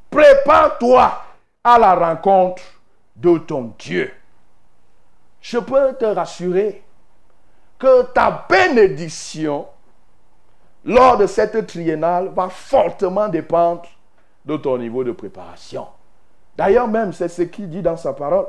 Prépare-toi 0.09 1.25
à 1.63 1.79
la 1.79 1.95
rencontre 1.95 2.63
de 3.17 3.39
ton 3.39 3.75
Dieu. 3.79 4.13
Je 5.41 5.59
peux 5.59 5.95
te 5.95 6.05
rassurer 6.05 6.83
que 7.79 8.03
ta 8.13 8.47
bénédiction 8.49 9.67
lors 10.85 11.19
de 11.19 11.27
cette 11.27 11.67
triennale 11.67 12.31
va 12.35 12.49
fortement 12.49 13.29
dépendre 13.29 13.89
de 14.45 14.57
ton 14.57 14.79
niveau 14.79 15.05
de 15.05 15.13
préparation. 15.13 15.87
D'ailleurs 16.57 16.89
même, 16.89 17.13
c'est 17.13 17.29
ce 17.29 17.43
qu'il 17.43 17.69
dit 17.69 17.83
dans 17.83 17.97
sa 17.97 18.13
parole. 18.13 18.47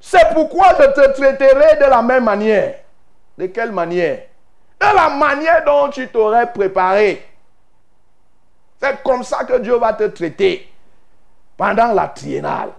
C'est 0.00 0.32
pourquoi 0.32 0.68
je 0.78 0.86
te 0.86 1.12
traiterai 1.16 1.76
de 1.76 1.90
la 1.90 2.02
même 2.02 2.24
manière. 2.24 2.76
De 3.36 3.46
quelle 3.46 3.72
manière? 3.72 4.22
De 4.80 4.86
la 4.86 5.10
manière 5.10 5.64
dont 5.64 5.88
tu 5.90 6.08
t'aurais 6.08 6.52
préparé. 6.52 7.24
C'est 8.80 9.02
comme 9.02 9.24
ça 9.24 9.44
que 9.44 9.58
Dieu 9.58 9.76
va 9.76 9.92
te 9.92 10.04
traiter 10.04 10.68
pendant 11.58 11.92
la 11.92 12.08
triennale. 12.08 12.70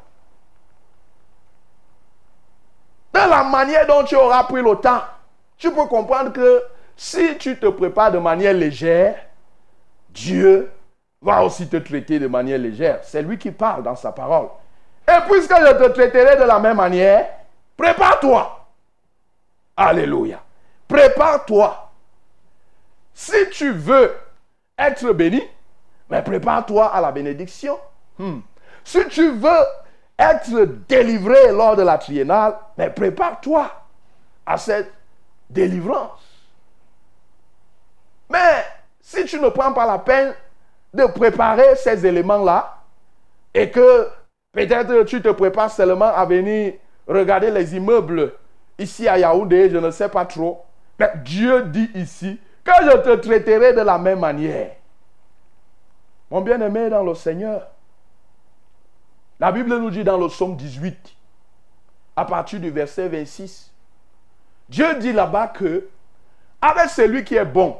De 3.14 3.20
la 3.20 3.44
manière 3.44 3.86
dont 3.86 4.04
tu 4.04 4.16
auras 4.16 4.46
pris 4.46 4.62
le 4.64 4.76
temps, 4.78 5.02
tu 5.58 5.70
peux 5.72 5.86
comprendre 5.86 6.32
que 6.32 6.64
si 6.96 7.38
tu 7.38 7.60
te 7.60 7.68
prépares 7.68 8.12
de 8.12 8.18
manière 8.18 8.54
légère, 8.54 9.18
Dieu 10.10 10.72
va 11.22 11.44
aussi 11.44 11.68
te 11.68 11.78
traiter 11.78 12.18
de 12.18 12.28
manière 12.28 12.58
légère. 12.58 13.02
C'est 13.04 13.22
lui 13.22 13.38
qui 13.38 13.52
parle 13.52 13.84
dans 13.84 13.98
sa 13.98 14.14
parole. 14.14 14.48
Et 15.08 15.20
puisque 15.30 15.54
je 15.54 15.74
te 15.74 15.90
traiterai 15.90 16.38
de 16.38 16.44
la 16.44 16.60
même 16.60 16.78
manière, 16.78 17.28
prépare-toi. 17.76 18.66
Alléluia. 19.76 20.42
Prépare-toi. 20.88 21.92
Si 23.14 23.50
tu 23.52 23.72
veux 23.72 24.16
être 24.78 25.12
béni, 25.12 25.42
mais 26.10 26.22
prépare-toi 26.22 26.88
à 26.88 27.02
la 27.02 27.12
bénédiction. 27.12 27.78
Hmm. 28.18 28.40
Si 28.84 29.06
tu 29.08 29.32
veux 29.32 29.66
être 30.18 30.66
délivré 30.88 31.52
lors 31.52 31.76
de 31.76 31.84
la 31.84 31.98
triennale, 31.98 32.56
mais 32.78 32.90
prépare-toi 32.90 33.72
à 34.46 34.58
cette 34.58 34.92
délivrance. 35.50 36.22
Mais 38.30 38.66
si 39.02 39.26
tu 39.26 39.40
ne 39.40 39.50
prends 39.50 39.74
pas 39.74 39.88
la 39.88 39.98
peine 39.98 40.34
de 40.94 41.06
préparer 41.06 41.76
ces 41.76 42.06
éléments-là, 42.06 42.78
et 43.54 43.72
que 43.72 44.08
peut-être 44.52 45.04
tu 45.04 45.22
te 45.22 45.30
prépares 45.30 45.72
seulement 45.72 46.14
à 46.14 46.26
venir 46.26 46.74
regarder 47.08 47.50
les 47.50 47.76
immeubles 47.76 48.34
ici 48.78 49.08
à 49.08 49.18
Yaoundé, 49.18 49.70
je 49.70 49.78
ne 49.78 49.92
sais 49.92 50.10
pas 50.10 50.26
trop, 50.26 50.64
mais 51.00 51.12
Dieu 51.24 51.64
dit 51.64 51.90
ici 51.96 52.40
que 52.64 52.72
je 52.84 52.98
te 52.98 53.16
traiterai 53.16 53.74
de 53.74 53.82
la 53.82 53.98
même 53.98 54.20
manière. 54.20 54.72
Mon 56.30 56.42
bien-aimé 56.42 56.90
dans 56.90 57.04
le 57.04 57.16
Seigneur, 57.16 57.68
la 59.40 59.52
Bible 59.52 59.78
nous 59.78 59.90
dit 59.90 60.04
dans 60.04 60.18
le 60.18 60.28
psaume 60.28 60.56
18, 60.56 61.16
à 62.16 62.26
partir 62.26 62.60
du 62.60 62.70
verset 62.70 63.08
26, 63.08 63.72
Dieu 64.68 64.96
dit 65.00 65.14
là-bas 65.14 65.48
que 65.48 65.88
avec 66.62 66.90
celui 66.90 67.24
qui 67.24 67.36
est 67.36 67.46
bon, 67.46 67.78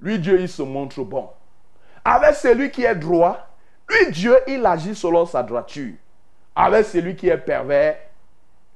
lui 0.00 0.18
Dieu 0.18 0.40
il 0.40 0.48
se 0.48 0.62
montre 0.62 1.02
bon. 1.02 1.30
Avec 2.04 2.34
celui 2.34 2.70
qui 2.70 2.84
est 2.84 2.94
droit, 2.94 3.38
lui 3.88 4.12
Dieu 4.12 4.36
il 4.46 4.64
agit 4.66 4.94
selon 4.94 5.24
sa 5.24 5.42
droiture. 5.42 5.94
Avec 6.54 6.84
celui 6.84 7.16
qui 7.16 7.28
est 7.28 7.38
pervers, 7.38 7.96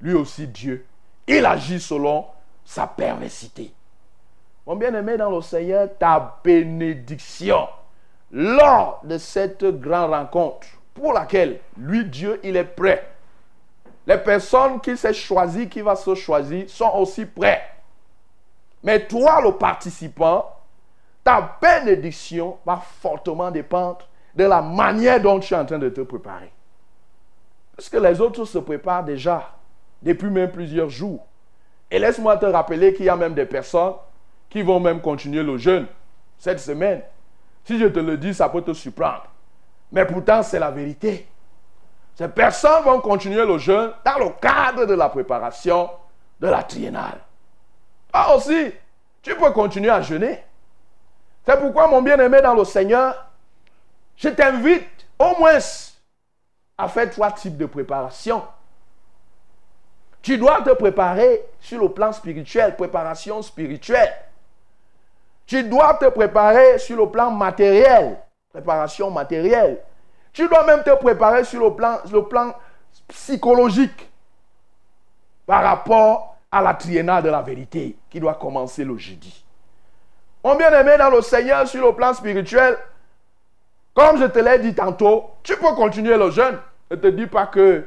lui 0.01 0.15
aussi 0.15 0.47
Dieu, 0.47 0.87
il 1.27 1.45
agit 1.45 1.79
selon 1.79 2.25
sa 2.65 2.87
perversité. 2.87 3.73
Mon 4.67 4.77
bien-aimé 4.77 5.17
dans 5.17 5.31
le 5.31 5.43
Seigneur, 5.43 5.89
ta 5.99 6.41
bénédiction 6.43 7.69
lors 8.31 9.01
de 9.05 9.19
cette 9.19 9.65
grande 9.65 10.11
rencontre 10.11 10.67
pour 10.99 11.13
laquelle 11.13 11.61
lui, 11.77 12.05
Dieu, 12.05 12.41
il 12.43 12.57
est 12.57 12.65
prêt. 12.65 13.09
Les 14.07 14.19
personnes 14.19 14.81
qui 14.81 14.97
s'est 14.97 15.15
choisi, 15.15 15.69
qui 15.69 15.81
va 15.81 15.95
se 15.95 16.15
choisir, 16.15 16.69
sont 16.69 16.91
aussi 16.97 17.25
prêts. 17.25 17.63
Mais 18.83 19.07
toi, 19.07 19.41
le 19.43 19.53
participant, 19.53 20.47
ta 21.23 21.57
bénédiction 21.61 22.59
va 22.65 22.77
fortement 22.77 23.51
dépendre 23.51 24.09
de 24.35 24.45
la 24.45 24.61
manière 24.61 25.21
dont 25.21 25.39
tu 25.39 25.55
es 25.55 25.57
en 25.57 25.65
train 25.65 25.79
de 25.79 25.89
te 25.89 26.01
préparer. 26.01 26.51
Parce 27.77 27.93
les 27.93 28.21
autres 28.21 28.45
se 28.45 28.59
préparent 28.59 29.05
déjà 29.05 29.53
depuis 30.03 30.31
même 30.31 30.51
plusieurs 30.51 30.91
jours. 30.91 31.25
Et 31.91 31.99
laisse-moi 31.99 32.37
te 32.39 32.47
rappeler 32.47 32.93
qu'il 32.93 33.07
y 33.07 33.09
a 33.09 33.17
même 33.17 33.35
des 33.35 33.47
personnes 33.47 33.95
qui 34.51 34.63
vont 34.63 34.81
même 34.81 35.01
continuer 35.01 35.43
le 35.43 35.59
jeûne 35.59 35.87
cette 36.39 36.61
semaine. 36.61 37.03
Si 37.65 37.79
je 37.79 37.87
te 37.87 37.99
le 37.99 38.17
dis, 38.17 38.35
ça 38.35 38.49
peut 38.49 38.63
te 38.63 38.73
surprendre. 38.73 39.27
Mais 39.93 40.05
pourtant, 40.05 40.43
c'est 40.43 40.59
la 40.59 40.71
vérité. 40.71 41.27
Ces 42.15 42.29
personnes 42.29 42.85
vont 42.85 43.01
continuer 43.01 43.47
le 43.47 43.59
jeûne 43.59 43.93
dans 44.05 44.19
le 44.19 44.31
cadre 44.41 44.85
de 44.85 44.95
la 44.95 45.09
préparation 45.09 45.89
de 46.41 46.49
la 46.49 46.63
triennale. 46.63 47.21
Toi 48.13 48.37
aussi, 48.37 48.73
tu 49.23 49.35
peux 49.37 49.51
continuer 49.53 49.91
à 49.91 50.03
jeûner. 50.03 50.43
C'est 51.47 51.59
pourquoi, 51.59 51.87
mon 51.87 52.03
bien-aimé 52.03 52.41
dans 52.43 52.55
le 52.55 52.65
Seigneur, 52.65 53.27
je 54.17 54.29
t'invite 54.29 55.07
au 55.19 55.39
moins 55.39 55.59
à 56.77 56.89
faire 56.89 57.11
trois 57.11 57.33
types 57.33 57.57
de 57.57 57.67
préparation. 57.67 58.43
Tu 60.21 60.37
dois 60.37 60.61
te 60.63 60.71
préparer 60.71 61.43
sur 61.61 61.81
le 61.81 61.89
plan 61.89 62.13
spirituel, 62.13 62.77
préparation 62.77 63.41
spirituelle. 63.43 64.13
Tu 65.47 65.63
dois 65.65 65.95
te 65.95 66.07
préparer 66.07 66.79
sur 66.79 66.97
le 66.99 67.09
plan 67.11 67.31
matériel, 67.31 68.19
préparation 68.51 69.11
matérielle. 69.11 69.79
Tu 70.33 70.49
dois 70.49 70.65
même 70.65 70.83
te 70.83 70.95
préparer 70.97 71.45
sur 71.45 71.63
le 71.63 71.75
plan, 71.75 71.99
le 72.11 72.25
plan 72.25 72.55
psychologique. 73.09 74.07
par 75.47 75.63
rapport 75.63 76.37
à 76.53 76.61
la 76.61 76.75
triennale 76.75 77.23
de 77.23 77.31
la 77.31 77.41
vérité 77.41 77.97
qui 78.11 78.21
doit 78.21 78.35
commencer 78.35 78.85
le 78.85 78.99
jeudi. 78.99 79.45
Mon 80.45 80.57
bien-aimé 80.57 80.99
dans 80.99 81.09
le 81.09 81.23
Seigneur 81.23 81.67
sur 81.67 81.87
le 81.87 81.95
plan 81.95 82.13
spirituel, 82.13 82.77
comme 83.95 84.19
je 84.19 84.27
te 84.27 84.39
l'ai 84.39 84.59
dit 84.59 84.75
tantôt, 84.75 85.25
tu 85.43 85.57
peux 85.57 85.75
continuer 85.75 86.19
le 86.19 86.31
jeûne. 86.31 86.59
Ne 86.91 86.97
te 86.97 87.07
dis 87.07 87.27
pas 87.27 87.47
que 87.47 87.87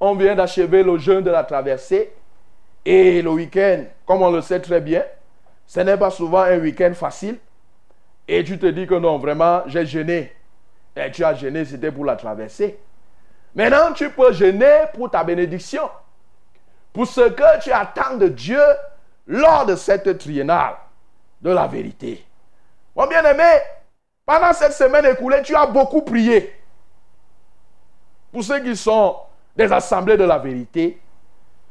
on 0.00 0.16
vient 0.16 0.34
d'achever 0.34 0.82
le 0.82 0.98
jeûne 0.98 1.22
de 1.22 1.30
la 1.30 1.44
traversée 1.44 2.12
et 2.84 3.22
le 3.22 3.30
week-end, 3.30 3.84
comme 4.04 4.22
on 4.22 4.32
le 4.32 4.40
sait 4.42 4.58
très 4.58 4.80
bien, 4.80 5.04
ce 5.68 5.78
n'est 5.80 5.96
pas 5.96 6.10
souvent 6.10 6.40
un 6.42 6.58
week-end 6.58 6.92
facile. 6.94 7.38
Et 8.28 8.44
tu 8.44 8.58
te 8.58 8.66
dis 8.66 8.86
que 8.86 8.94
non, 8.94 9.18
vraiment, 9.18 9.62
j'ai 9.66 9.84
jeûné. 9.86 10.32
Et 10.96 11.10
tu 11.10 11.24
as 11.24 11.34
jeûné, 11.34 11.64
c'était 11.64 11.90
pour 11.90 12.04
la 12.04 12.16
traversée. 12.16 12.78
Maintenant, 13.54 13.92
tu 13.92 14.10
peux 14.10 14.32
jeûner 14.32 14.84
pour 14.94 15.10
ta 15.10 15.24
bénédiction. 15.24 15.90
Pour 16.92 17.06
ce 17.06 17.28
que 17.28 17.60
tu 17.62 17.72
attends 17.72 18.16
de 18.16 18.28
Dieu 18.28 18.62
lors 19.26 19.66
de 19.66 19.76
cette 19.76 20.18
triennale 20.18 20.74
de 21.40 21.50
la 21.50 21.66
vérité. 21.66 22.24
Mon 22.94 23.06
bien-aimé, 23.06 23.58
pendant 24.24 24.52
cette 24.52 24.72
semaine 24.72 25.06
écoulée, 25.06 25.42
tu 25.42 25.54
as 25.54 25.66
beaucoup 25.66 26.02
prié. 26.02 26.54
Pour 28.30 28.44
ceux 28.44 28.60
qui 28.60 28.76
sont 28.76 29.16
des 29.56 29.70
assemblées 29.72 30.16
de 30.16 30.24
la 30.24 30.38
vérité, 30.38 31.00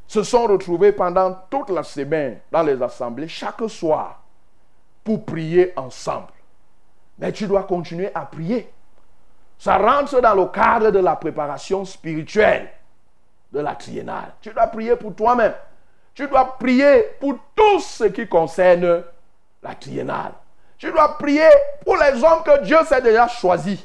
se 0.08 0.24
sont 0.24 0.46
retrouvés 0.46 0.92
pendant 0.92 1.34
toute 1.50 1.70
la 1.70 1.84
semaine 1.84 2.40
dans 2.52 2.64
les 2.64 2.82
assemblées, 2.82 3.30
chaque 3.30 3.62
soir, 3.70 4.22
pour 5.06 5.26
prier 5.26 5.72
ensemble. 5.78 6.34
Mais 7.18 7.32
tu 7.32 7.48
dois 7.48 7.64
continuer 7.64 8.12
à 8.14 8.22
prier. 8.22 8.72
Ça 9.58 9.78
rentre 9.78 10.20
dans 10.22 10.34
le 10.34 10.48
cadre 10.48 10.90
de 10.90 11.00
la 11.00 11.16
préparation 11.16 11.86
spirituelle 11.86 12.70
de 13.52 13.60
la 13.60 13.76
triennale. 13.76 14.34
Tu 14.42 14.52
dois 14.52 14.68
prier 14.68 14.96
pour 14.96 15.16
toi-même. 15.16 15.54
Tu 16.14 16.28
dois 16.28 16.58
prier 16.58 17.04
pour 17.20 17.36
tout 17.56 17.80
ce 17.80 18.06
qui 18.06 18.28
concerne 18.28 19.04
la 19.62 19.76
triennale. 19.76 20.34
Tu 20.78 20.92
dois 20.92 21.18
prier 21.18 21.48
pour 21.86 21.96
les 21.98 22.24
hommes 22.24 22.44
que 22.44 22.64
Dieu 22.64 22.78
s'est 22.88 23.02
déjà 23.02 23.28
choisis. 23.28 23.80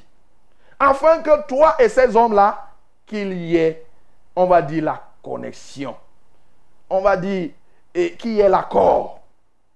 Afin 0.79 1.21
que 1.21 1.47
toi 1.47 1.77
et 1.79 1.89
ces 1.89 2.17
hommes-là, 2.17 2.69
qu'il 3.05 3.33
y 3.35 3.57
ait, 3.57 3.85
on 4.35 4.47
va 4.47 4.63
dire, 4.63 4.85
la 4.85 5.03
connexion. 5.23 5.95
On 6.89 7.03
va 7.03 7.17
dire, 7.17 7.51
et 7.95 8.13
qu'il 8.13 8.33
y 8.33 8.41
ait 8.41 8.49
l'accord. 8.49 9.21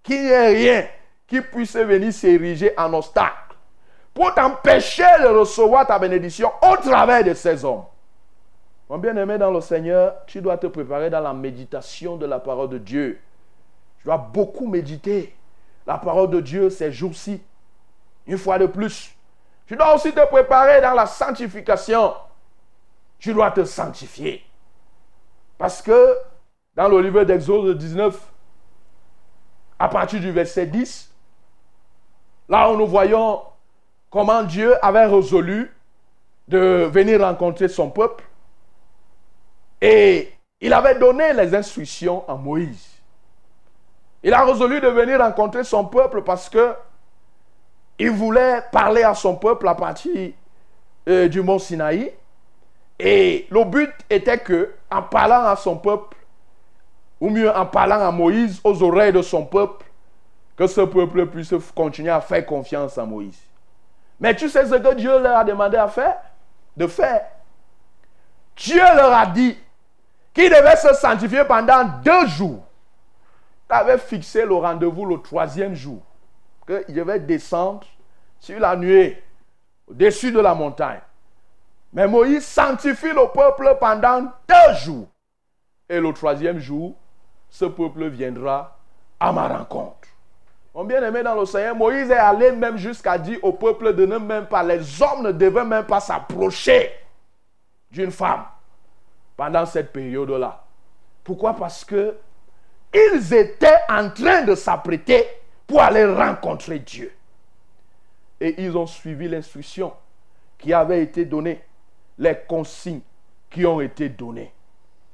Qu'il 0.02 0.23
n'y 0.23 0.30
ait 0.30 0.47
rien 0.49 0.87
qui 1.31 1.41
puisse 1.41 1.77
venir 1.77 2.13
s'ériger 2.13 2.75
en 2.77 2.93
obstacle. 2.93 3.55
Pour 4.13 4.35
t'empêcher 4.35 5.07
de 5.23 5.29
recevoir 5.29 5.87
ta 5.87 5.97
bénédiction 5.97 6.51
au 6.61 6.77
travers 6.77 7.23
de 7.23 7.33
ces 7.33 7.65
hommes. 7.65 7.85
Mon 8.89 8.99
bien-aimé 8.99 9.39
dans 9.39 9.53
le 9.53 9.61
Seigneur, 9.61 10.27
tu 10.27 10.41
dois 10.41 10.59
te 10.59 10.67
préparer 10.67 11.09
dans 11.09 11.21
la 11.21 11.33
méditation 11.33 12.17
de 12.17 12.27
la 12.27 12.41
parole 12.41 12.69
de 12.69 12.79
Dieu. 12.79 13.21
Tu 13.99 14.07
dois 14.07 14.19
beaucoup 14.19 14.67
méditer 14.67 15.33
la 15.87 15.99
parole 15.99 16.31
de 16.31 16.41
Dieu 16.41 16.69
ces 16.69 16.91
jours-ci. 16.91 17.41
Une 18.27 18.37
fois 18.37 18.59
de 18.59 18.67
plus. 18.67 19.15
Tu 19.67 19.77
dois 19.77 19.95
aussi 19.95 20.13
te 20.13 20.27
préparer 20.27 20.81
dans 20.81 20.95
la 20.95 21.07
sanctification. 21.07 22.13
Tu 23.21 23.33
dois 23.33 23.53
te 23.53 23.63
sanctifier. 23.63 24.45
Parce 25.57 25.81
que 25.81 26.17
dans 26.75 26.89
le 26.89 27.01
livre 27.01 27.23
d'Exode 27.23 27.79
19, 27.79 28.21
à 29.79 29.89
partir 29.89 30.19
du 30.19 30.33
verset 30.33 30.67
10, 30.67 31.10
là 32.50 32.71
où 32.71 32.76
nous 32.76 32.87
voyons 32.87 33.40
comment 34.11 34.42
Dieu 34.42 34.75
avait 34.85 35.07
résolu 35.07 35.73
de 36.49 36.88
venir 36.92 37.21
rencontrer 37.21 37.69
son 37.69 37.88
peuple, 37.90 38.25
et 39.80 40.33
il 40.61 40.73
avait 40.75 40.99
donné 40.99 41.33
les 41.33 41.54
instructions 41.54 42.25
à 42.28 42.35
Moïse. 42.35 42.88
Il 44.23 44.35
a 44.35 44.45
résolu 44.45 44.80
de 44.80 44.88
venir 44.88 45.21
rencontrer 45.21 45.64
son 45.64 45.84
peuple 45.86 46.23
parce 46.23 46.50
que 46.50 46.75
il 47.99 48.10
voulait 48.10 48.63
parler 48.73 49.02
à 49.02 49.15
son 49.15 49.36
peuple 49.36 49.69
à 49.69 49.75
partir 49.75 50.32
euh, 51.08 51.28
du 51.28 51.41
mont 51.43 51.58
Sinaï. 51.58 52.13
Et 52.99 53.47
le 53.50 53.65
but 53.65 53.91
était 54.10 54.39
que, 54.39 54.75
en 54.91 55.02
parlant 55.02 55.45
à 55.45 55.56
son 55.56 55.76
peuple, 55.76 56.17
ou 57.21 57.30
mieux 57.30 57.54
en 57.54 57.65
parlant 57.65 58.00
à 58.00 58.10
Moïse 58.10 58.60
aux 58.65 58.82
oreilles 58.82 59.13
de 59.13 59.23
son 59.23 59.45
peuple, 59.45 59.84
que 60.61 60.67
ce 60.67 60.83
peuple 60.83 61.25
puisse 61.25 61.55
continuer 61.75 62.11
à 62.11 62.21
faire 62.21 62.45
confiance 62.45 62.99
à 62.99 63.07
Moïse. 63.07 63.41
Mais 64.21 64.37
tu 64.37 64.47
sais 64.51 64.67
ce 64.67 64.75
que 64.75 64.95
Dieu 64.95 65.19
leur 65.19 65.39
a 65.39 65.43
demandé 65.43 65.79
à 65.79 65.89
faire? 65.89 66.19
De 66.77 66.87
faire. 66.87 67.23
Dieu 68.57 68.83
leur 68.95 69.11
a 69.11 69.25
dit 69.25 69.57
qui 70.35 70.51
devait 70.51 70.77
se 70.77 70.93
sanctifier 70.93 71.45
pendant 71.45 71.85
deux 72.05 72.27
jours. 72.27 72.63
Tu 73.71 73.75
avais 73.75 73.97
fixé 73.97 74.45
le 74.45 74.53
rendez-vous 74.53 75.07
le 75.07 75.23
troisième 75.23 75.75
jour. 75.75 76.03
Qu'il 76.67 76.95
devait 76.95 77.21
descendre 77.21 77.87
sur 78.39 78.61
la 78.61 78.77
nuée, 78.77 79.23
au-dessus 79.89 80.31
de 80.31 80.41
la 80.41 80.55
montagne. 80.55 81.01
Mais 81.95 82.07
Moïse 82.07 82.45
sanctifie 82.45 83.15
le 83.15 83.33
peuple 83.33 83.79
pendant 83.81 84.25
deux 84.47 84.75
jours. 84.77 85.09
Et 85.89 85.99
le 85.99 86.13
troisième 86.13 86.59
jour, 86.59 86.97
ce 87.49 87.65
peuple 87.65 88.09
viendra 88.09 88.77
à 89.19 89.33
ma 89.33 89.49
rencontre. 89.49 90.00
Mon 90.75 90.85
bien-aimé 90.85 91.23
dans 91.23 91.35
le 91.35 91.47
Seigneur, 91.47 91.75
Moïse 91.75 92.11
est 92.11 92.17
allé 92.17 92.52
même 92.52 92.76
jusqu'à 92.76 93.19
dire 93.19 93.39
au 93.43 93.52
peuple 93.52 93.93
de 93.93 94.06
ne 94.06 94.19
même 94.19 94.47
pas, 94.47 94.63
les 94.63 95.02
hommes 95.02 95.25
ne 95.25 95.33
devaient 95.33 95.65
même 95.65 95.85
pas 95.85 95.99
s'approcher 96.00 96.93
d'une 97.91 98.13
femme 98.13 98.45
pendant 99.37 99.67
cette 99.67 99.93
période-là. 99.93 100.63
Pourquoi? 101.25 101.54
Parce 101.54 101.85
que 101.85 102.17
ils 102.95 103.35
étaient 103.35 103.78
en 103.89 104.11
train 104.11 104.43
de 104.43 104.54
s'apprêter 104.54 105.26
pour 105.67 105.80
aller 105.80 106.04
rencontrer 106.04 106.78
Dieu. 106.78 107.13
Et 108.41 108.63
ils 108.63 108.76
ont 108.76 108.87
suivi 108.87 109.28
l'instruction 109.28 109.93
qui 110.59 110.73
avait 110.73 111.02
été 111.02 111.25
donnée, 111.25 111.63
les 112.19 112.37
consignes 112.49 113.00
qui 113.49 113.67
ont 113.67 113.80
été 113.80 114.09
données. 114.09 114.52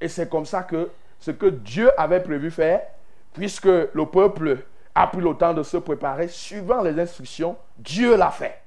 Et 0.00 0.08
c'est 0.08 0.28
comme 0.28 0.46
ça 0.46 0.62
que 0.62 0.90
ce 1.18 1.30
que 1.30 1.46
Dieu 1.46 1.90
avait 1.98 2.22
prévu 2.22 2.50
faire, 2.50 2.82
puisque 3.32 3.66
le 3.66 4.06
peuple 4.06 4.64
a 4.96 5.06
pris 5.06 5.20
le 5.20 5.34
temps 5.34 5.52
de 5.52 5.62
se 5.62 5.76
préparer 5.76 6.26
suivant 6.26 6.80
les 6.80 6.98
instructions, 6.98 7.54
Dieu 7.76 8.16
l'a 8.16 8.30
fait. 8.30 8.62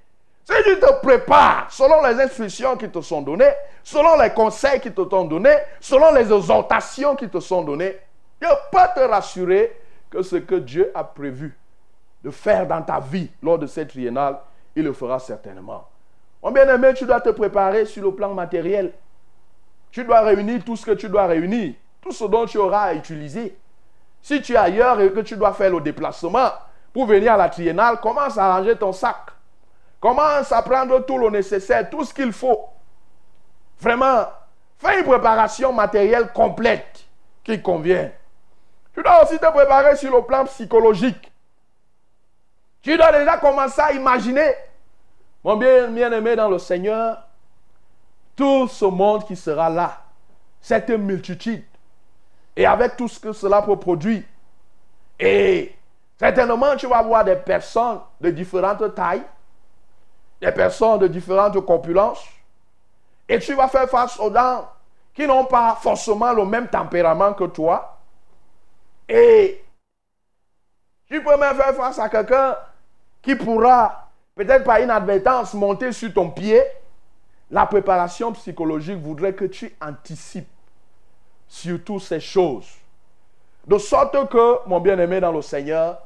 Si 0.46 0.54
tu 0.64 0.80
te 0.80 1.02
prépares 1.02 1.68
selon 1.72 2.06
les 2.06 2.22
instructions 2.22 2.78
qui 2.78 2.88
te 2.88 3.02
sont 3.02 3.24
données, 3.24 3.52
selon 3.84 4.16
les 4.22 4.30
conseils 4.30 4.80
qui 4.80 4.92
te 4.92 5.10
sont 5.10 5.26
donnés, 5.26 5.58
selon 5.80 6.14
les 6.14 6.32
exhortations 6.32 7.16
qui 7.16 7.28
te 7.28 7.40
sont 7.40 7.64
données, 7.64 7.98
je 8.40 8.48
peux 8.72 8.78
te 8.96 9.00
rassurer 9.08 9.76
que 10.10 10.22
ce 10.22 10.36
que 10.36 10.56
Dieu 10.56 10.92
a 10.94 11.04
prévu 11.04 11.58
de 12.24 12.30
faire 12.30 12.68
dans 12.68 12.84
ta 12.84 13.00
vie 13.00 13.30
lors 13.42 13.58
de 13.58 13.66
cette 13.66 13.90
triennale, 13.90 14.38
il 14.76 14.84
le 14.84 14.94
fera 14.94 15.18
certainement. 15.18 15.88
Mon 16.44 16.52
bien-aimé, 16.52 16.94
tu 16.94 17.06
dois 17.06 17.22
te 17.22 17.30
préparer 17.30 17.86
sur 17.86 18.04
le 18.04 18.14
plan 18.14 18.34
matériel. 18.36 18.94
Tu 19.92 20.04
dois 20.04 20.22
réunir 20.22 20.64
tout 20.64 20.76
ce 20.76 20.86
que 20.86 20.92
tu 20.92 21.10
dois 21.10 21.26
réunir, 21.26 21.74
tout 22.02 22.12
ce 22.12 22.26
dont 22.26 22.46
tu 22.46 22.60
auras 22.60 22.84
à 22.84 22.94
utiliser. 22.94 23.58
Si 24.22 24.42
tu 24.42 24.54
es 24.54 24.58
ailleurs 24.58 25.00
et 25.00 25.12
que 25.12 25.22
tu 25.22 25.36
dois 25.36 25.54
faire 25.54 25.72
le 25.72 25.82
déplacement 25.82 26.50
pour 26.94 27.06
venir 27.06 27.34
à 27.34 27.38
la 27.38 27.50
triennale, 27.50 28.00
commence 28.00 28.38
à 28.38 28.56
ranger 28.56 28.76
ton 28.76 28.94
sac. 28.94 29.18
Commence 30.00 30.52
à 30.52 30.62
prendre 30.62 31.06
tout 31.06 31.18
le 31.18 31.30
nécessaire, 31.30 31.90
tout 31.90 32.04
ce 32.04 32.14
qu'il 32.14 32.32
faut. 32.32 32.70
Vraiment, 33.80 34.26
fais 34.78 35.00
une 35.00 35.06
préparation 35.06 35.74
matérielle 35.74 36.32
complète 36.34 37.06
qui 37.44 37.62
convient. 37.62 38.10
Tu 38.94 39.04
dois 39.04 39.24
aussi 39.24 39.38
te 39.38 39.52
préparer 39.52 39.96
sur 39.96 40.16
le 40.16 40.24
plan 40.24 40.46
psychologique. 40.46 41.32
Tu 42.82 42.98
dois 42.98 43.12
déjà 43.12 43.38
commencer 43.38 43.82
à 43.82 43.92
imaginer, 43.92 44.54
mon 45.44 45.58
bien-aimé 45.58 46.36
dans 46.36 46.50
le 46.50 46.60
Seigneur, 46.60 47.26
tout 48.36 48.68
ce 48.68 48.86
monde 48.86 49.26
qui 49.26 49.36
sera 49.36 49.70
là, 49.70 50.02
cette 50.62 50.90
multitude, 50.90 51.64
et 52.60 52.66
avec 52.66 52.98
tout 52.98 53.08
ce 53.08 53.18
que 53.18 53.32
cela 53.32 53.62
peut 53.62 53.78
produire. 53.78 54.22
Et 55.18 55.74
certainement, 56.18 56.76
tu 56.76 56.88
vas 56.88 57.02
voir 57.02 57.24
des 57.24 57.38
personnes 57.38 58.02
de 58.20 58.32
différentes 58.32 58.94
tailles, 58.94 59.24
des 60.42 60.52
personnes 60.52 61.00
de 61.00 61.08
différentes 61.08 61.66
corpulences. 61.66 62.22
Et 63.30 63.40
tu 63.40 63.54
vas 63.54 63.70
faire 63.70 63.90
face 63.90 64.20
aux 64.20 64.34
gens 64.34 64.68
qui 65.14 65.26
n'ont 65.26 65.46
pas 65.46 65.78
forcément 65.82 66.34
le 66.34 66.44
même 66.44 66.68
tempérament 66.68 67.32
que 67.32 67.46
toi. 67.46 67.98
Et 69.08 69.64
tu 71.08 71.24
peux 71.24 71.38
même 71.38 71.56
faire 71.56 71.74
face 71.76 71.98
à 71.98 72.10
quelqu'un 72.10 72.58
qui 73.22 73.38
pourra, 73.38 74.10
peut-être 74.36 74.66
par 74.66 74.82
inadvertance, 74.82 75.54
monter 75.54 75.94
sur 75.94 76.14
ton 76.14 76.30
pied. 76.30 76.62
La 77.52 77.66
préparation 77.66 78.34
psychologique 78.34 79.00
voudrait 79.00 79.34
que 79.34 79.46
tu 79.46 79.74
anticipes 79.80 80.50
sur 81.50 81.84
toutes 81.84 82.04
ces 82.04 82.20
choses. 82.20 82.70
De 83.68 83.78
sorte 83.78 84.30
que, 84.30 84.68
mon 84.68 84.80
bien-aimé 84.80 85.20
dans 85.20 85.32
le 85.32 85.42
Seigneur, 85.42 86.00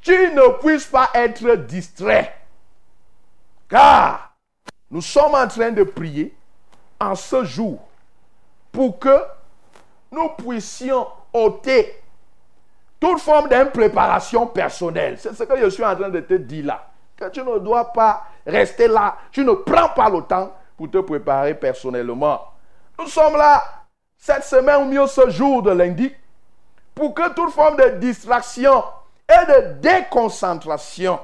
tu 0.00 0.12
ne 0.12 0.58
puisses 0.60 0.86
pas 0.86 1.10
être 1.12 1.56
distrait. 1.56 2.34
Car 3.68 4.32
nous 4.90 5.02
sommes 5.02 5.34
en 5.34 5.46
train 5.46 5.72
de 5.72 5.82
prier 5.82 6.34
en 6.98 7.14
ce 7.14 7.44
jour 7.44 7.78
pour 8.72 8.98
que 8.98 9.20
nous 10.10 10.28
puissions 10.30 11.06
ôter 11.32 12.00
toute 12.98 13.20
forme 13.20 13.48
d'impréparation 13.48 14.46
personnelle. 14.46 15.18
C'est 15.18 15.34
ce 15.34 15.44
que 15.44 15.60
je 15.60 15.68
suis 15.68 15.84
en 15.84 15.94
train 15.94 16.08
de 16.08 16.20
te 16.20 16.34
dire 16.34 16.66
là. 16.66 16.86
Que 17.16 17.28
tu 17.30 17.40
ne 17.40 17.58
dois 17.58 17.92
pas 17.92 18.24
rester 18.46 18.88
là. 18.88 19.16
Tu 19.32 19.44
ne 19.44 19.52
prends 19.52 19.88
pas 19.90 20.08
le 20.08 20.22
temps 20.22 20.52
pour 20.76 20.90
te 20.90 20.98
préparer 20.98 21.54
personnellement. 21.54 22.40
Nous 22.98 23.08
sommes 23.08 23.36
là 23.36 23.62
cette 24.18 24.44
semaine 24.44 24.82
ou 24.82 24.84
mieux 24.86 25.06
ce 25.06 25.30
jour 25.30 25.62
de 25.62 25.70
lundi 25.70 26.12
pour 26.94 27.14
que 27.14 27.32
toute 27.34 27.50
forme 27.50 27.76
de 27.76 27.98
distraction 27.98 28.82
et 29.28 29.46
de 29.46 29.72
déconcentration 29.80 31.20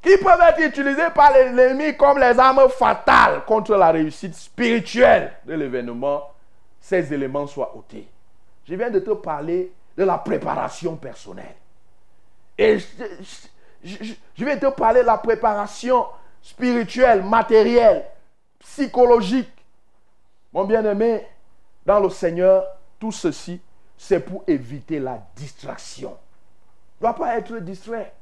qui 0.00 0.16
peuvent 0.18 0.40
être 0.40 0.60
utilisées 0.60 1.10
par 1.14 1.32
l'ennemi 1.32 1.96
comme 1.96 2.18
les 2.18 2.38
armes 2.38 2.68
fatales 2.68 3.44
contre 3.46 3.74
la 3.74 3.90
réussite 3.90 4.34
spirituelle 4.34 5.32
de 5.46 5.54
l'événement, 5.54 6.30
ces 6.78 7.12
éléments 7.12 7.46
soient 7.46 7.74
ôtés. 7.74 8.06
Je 8.68 8.74
viens 8.74 8.90
de 8.90 8.98
te 8.98 9.12
parler 9.12 9.72
de 9.96 10.04
la 10.04 10.18
préparation 10.18 10.96
personnelle. 10.96 11.56
Et 12.58 12.78
je, 13.82 14.44
vais 14.44 14.58
te 14.58 14.66
parler 14.66 15.00
de 15.00 15.06
la 15.06 15.18
préparation 15.18 16.06
spirituelle, 16.42 17.22
matérielle, 17.22 18.04
psychologique. 18.60 19.50
Mon 20.52 20.64
bien-aimé, 20.64 21.26
dans 21.86 22.00
le 22.00 22.10
Seigneur, 22.10 22.64
tout 22.98 23.12
ceci, 23.12 23.60
c'est 23.96 24.20
pour 24.20 24.42
éviter 24.46 24.98
la 24.98 25.18
distraction. 25.36 26.16
Tu 26.98 27.04
ne 27.04 27.10
dois 27.10 27.14
pas 27.14 27.36
être 27.36 27.56
distrait. 27.58 28.12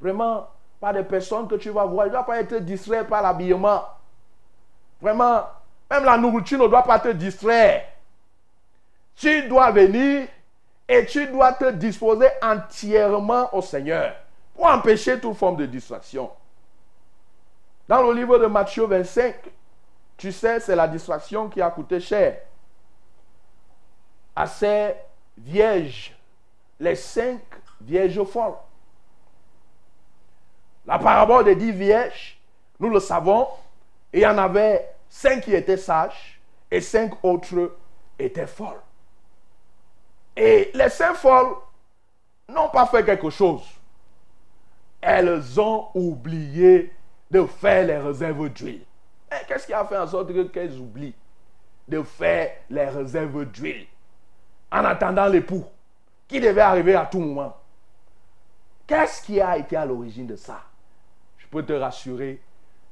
Vraiment, 0.00 0.48
par 0.80 0.92
des 0.92 1.04
personnes 1.04 1.48
que 1.48 1.54
tu 1.54 1.70
vas 1.70 1.84
voir. 1.84 2.06
Tu 2.06 2.10
ne 2.10 2.14
dois 2.14 2.26
pas 2.26 2.40
être 2.40 2.56
distrait 2.56 3.06
par 3.06 3.22
l'habillement. 3.22 3.84
Vraiment, 5.00 5.44
même 5.90 6.04
la 6.04 6.18
nourriture 6.18 6.58
ne 6.58 6.68
doit 6.68 6.82
pas 6.82 6.98
te 6.98 7.08
distraire. 7.08 7.84
Tu 9.14 9.48
dois 9.48 9.70
venir 9.70 10.28
et 10.88 11.06
tu 11.06 11.26
dois 11.28 11.52
te 11.52 11.70
disposer 11.70 12.28
entièrement 12.42 13.54
au 13.54 13.62
Seigneur 13.62 14.14
pour 14.54 14.66
empêcher 14.66 15.20
toute 15.20 15.36
forme 15.36 15.56
de 15.56 15.66
distraction. 15.66 16.30
Dans 17.88 18.02
le 18.02 18.12
livre 18.12 18.38
de 18.38 18.46
Matthieu 18.46 18.84
25, 18.86 19.34
tu 20.16 20.32
sais, 20.32 20.60
c'est 20.60 20.76
la 20.76 20.88
distraction 20.88 21.48
qui 21.48 21.60
a 21.60 21.70
coûté 21.70 22.00
cher 22.00 22.38
à 24.36 24.46
ces 24.46 24.94
vierges, 25.38 26.14
les 26.78 26.94
cinq 26.94 27.40
vierges 27.80 28.22
folles. 28.24 28.54
La 30.86 30.98
parabole 30.98 31.46
des 31.46 31.56
dix 31.56 31.72
vierges, 31.72 32.38
nous 32.78 32.90
le 32.90 33.00
savons, 33.00 33.48
il 34.12 34.20
y 34.20 34.26
en 34.26 34.36
avait 34.36 34.94
cinq 35.08 35.42
qui 35.42 35.54
étaient 35.54 35.78
sages 35.78 36.38
et 36.70 36.82
cinq 36.82 37.12
autres 37.24 37.76
étaient 38.18 38.46
folles. 38.46 38.80
Et 40.36 40.70
les 40.74 40.90
cinq 40.90 41.14
folles 41.14 41.56
n'ont 42.48 42.68
pas 42.68 42.86
fait 42.86 43.04
quelque 43.04 43.30
chose. 43.30 43.62
Elles 45.00 45.58
ont 45.58 45.88
oublié 45.94 46.92
de 47.30 47.44
faire 47.46 47.86
les 47.86 47.96
réserves 47.96 48.50
d'huile. 48.50 48.84
Mais 49.30 49.42
qu'est-ce 49.48 49.66
qui 49.66 49.72
a 49.72 49.84
fait 49.84 49.96
en 49.96 50.06
sorte 50.06 50.52
qu'elles 50.52 50.78
oublient 50.78 51.14
de 51.88 52.02
faire 52.02 52.50
les 52.68 52.84
réserves 52.84 53.46
d'huile? 53.46 53.86
En 54.72 54.84
attendant 54.84 55.26
l'époux 55.26 55.64
qui 56.28 56.40
devait 56.40 56.60
arriver 56.60 56.94
à 56.94 57.06
tout 57.06 57.20
moment 57.20 57.56
Qu'est-ce 58.86 59.22
qui 59.22 59.40
a 59.40 59.56
été 59.58 59.76
à 59.76 59.84
l'origine 59.84 60.26
de 60.26 60.36
ça? 60.36 60.62
Je 61.38 61.46
peux 61.48 61.64
te 61.64 61.72
rassurer, 61.72 62.40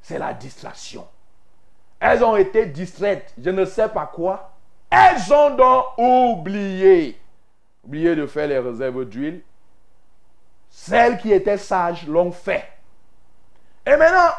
c'est 0.03 0.19
la 0.19 0.35
distraction. 0.35 1.07
Elles 2.01 2.25
ont 2.25 2.37
été 2.37 2.67
distraites, 2.67 3.33
je 3.39 3.51
ne 3.51 3.65
sais 3.65 3.89
pas 3.89 4.07
quoi. 4.07 4.53
Elles 4.91 5.33
ont 5.33 5.55
donc 5.55 5.85
oublié 5.97 7.17
de 7.87 8.27
faire 8.27 8.49
les 8.49 8.59
réserves 8.59 9.05
d'huile. 9.05 9.43
Celles 10.69 11.19
qui 11.19 11.33
étaient 11.33 11.59
sages 11.59 12.07
l'ont 12.09 12.33
fait. 12.33 12.69
Et 13.87 13.97
maintenant, 13.97 14.31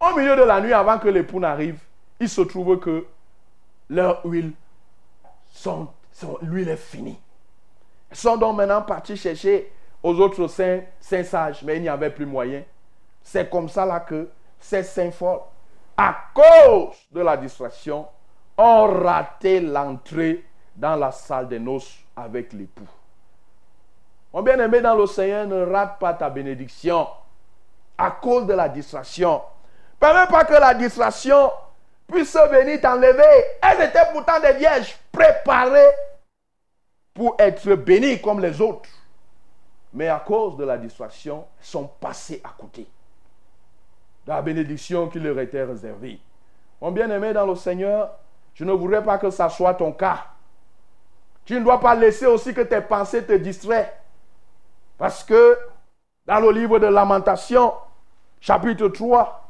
au 0.00 0.16
milieu 0.16 0.36
de 0.36 0.42
la 0.42 0.60
nuit, 0.60 0.72
avant 0.72 0.98
que 0.98 1.08
l'époux 1.08 1.40
n'arrive, 1.40 1.78
il 2.20 2.28
se 2.28 2.40
trouve 2.40 2.78
que 2.78 3.06
leur 3.90 4.24
huile, 4.24 4.52
son, 5.50 5.88
l'huile 6.42 6.68
est 6.68 6.76
finie. 6.76 7.20
Elles 8.10 8.16
sont 8.16 8.36
donc 8.36 8.56
maintenant 8.56 8.82
partis 8.82 9.16
chercher 9.16 9.72
aux 10.02 10.14
autres 10.20 10.46
saints, 10.48 10.80
saints 11.00 11.24
sages, 11.24 11.62
mais 11.62 11.76
il 11.76 11.82
n'y 11.82 11.88
avait 11.88 12.10
plus 12.10 12.26
moyen. 12.26 12.62
C'est 13.22 13.50
comme 13.50 13.68
ça 13.68 13.84
là 13.84 14.00
que 14.00 14.28
ces 14.58 14.82
saints 14.82 15.10
forts, 15.10 15.52
à 15.96 16.16
cause 16.34 16.96
de 17.10 17.20
la 17.20 17.36
distraction, 17.36 18.06
ont 18.56 19.02
raté 19.02 19.60
l'entrée 19.60 20.44
dans 20.74 20.96
la 20.96 21.10
salle 21.10 21.48
des 21.48 21.58
noces 21.58 21.98
avec 22.16 22.52
l'époux. 22.52 22.86
Mon 24.32 24.42
bien-aimé 24.42 24.80
dans 24.80 24.94
le 24.94 25.06
Seigneur, 25.06 25.46
ne 25.46 25.64
rate 25.64 25.98
pas 25.98 26.14
ta 26.14 26.30
bénédiction 26.30 27.06
à 27.96 28.10
cause 28.10 28.46
de 28.46 28.52
la 28.52 28.68
distraction. 28.68 29.42
Permets 29.98 30.30
pas 30.30 30.44
que 30.44 30.54
la 30.54 30.74
distraction 30.74 31.50
puisse 32.06 32.36
venir 32.50 32.80
t'enlever. 32.80 33.22
Elles 33.62 33.88
étaient 33.88 34.06
pourtant 34.12 34.38
des 34.40 34.52
vierges 34.52 34.96
préparées 35.10 35.90
pour 37.18 37.34
être 37.40 37.74
bénies 37.74 38.20
comme 38.20 38.38
les 38.38 38.60
autres. 38.60 38.88
Mais 39.92 40.06
à 40.06 40.20
cause 40.20 40.56
de 40.56 40.62
la 40.62 40.78
distraction, 40.78 41.46
sont 41.60 41.90
passées 42.00 42.40
à 42.44 42.50
côté 42.56 42.86
de 44.24 44.30
la 44.30 44.40
bénédiction 44.40 45.08
qui 45.08 45.18
leur 45.18 45.36
était 45.40 45.64
réservée. 45.64 46.20
Mon 46.80 46.92
bien-aimé 46.92 47.32
dans 47.32 47.44
le 47.44 47.56
Seigneur, 47.56 48.12
je 48.54 48.62
ne 48.64 48.70
voudrais 48.70 49.02
pas 49.02 49.18
que 49.18 49.30
ça 49.30 49.48
soit 49.48 49.74
ton 49.74 49.90
cas. 49.90 50.26
Tu 51.44 51.54
ne 51.54 51.64
dois 51.64 51.80
pas 51.80 51.96
laisser 51.96 52.26
aussi 52.26 52.54
que 52.54 52.60
tes 52.60 52.82
pensées 52.82 53.24
te 53.24 53.32
distraient. 53.32 53.92
Parce 54.96 55.24
que 55.24 55.58
dans 56.24 56.38
le 56.38 56.52
livre 56.52 56.78
de 56.78 56.86
Lamentation, 56.86 57.72
chapitre 58.40 58.86
3, 58.86 59.48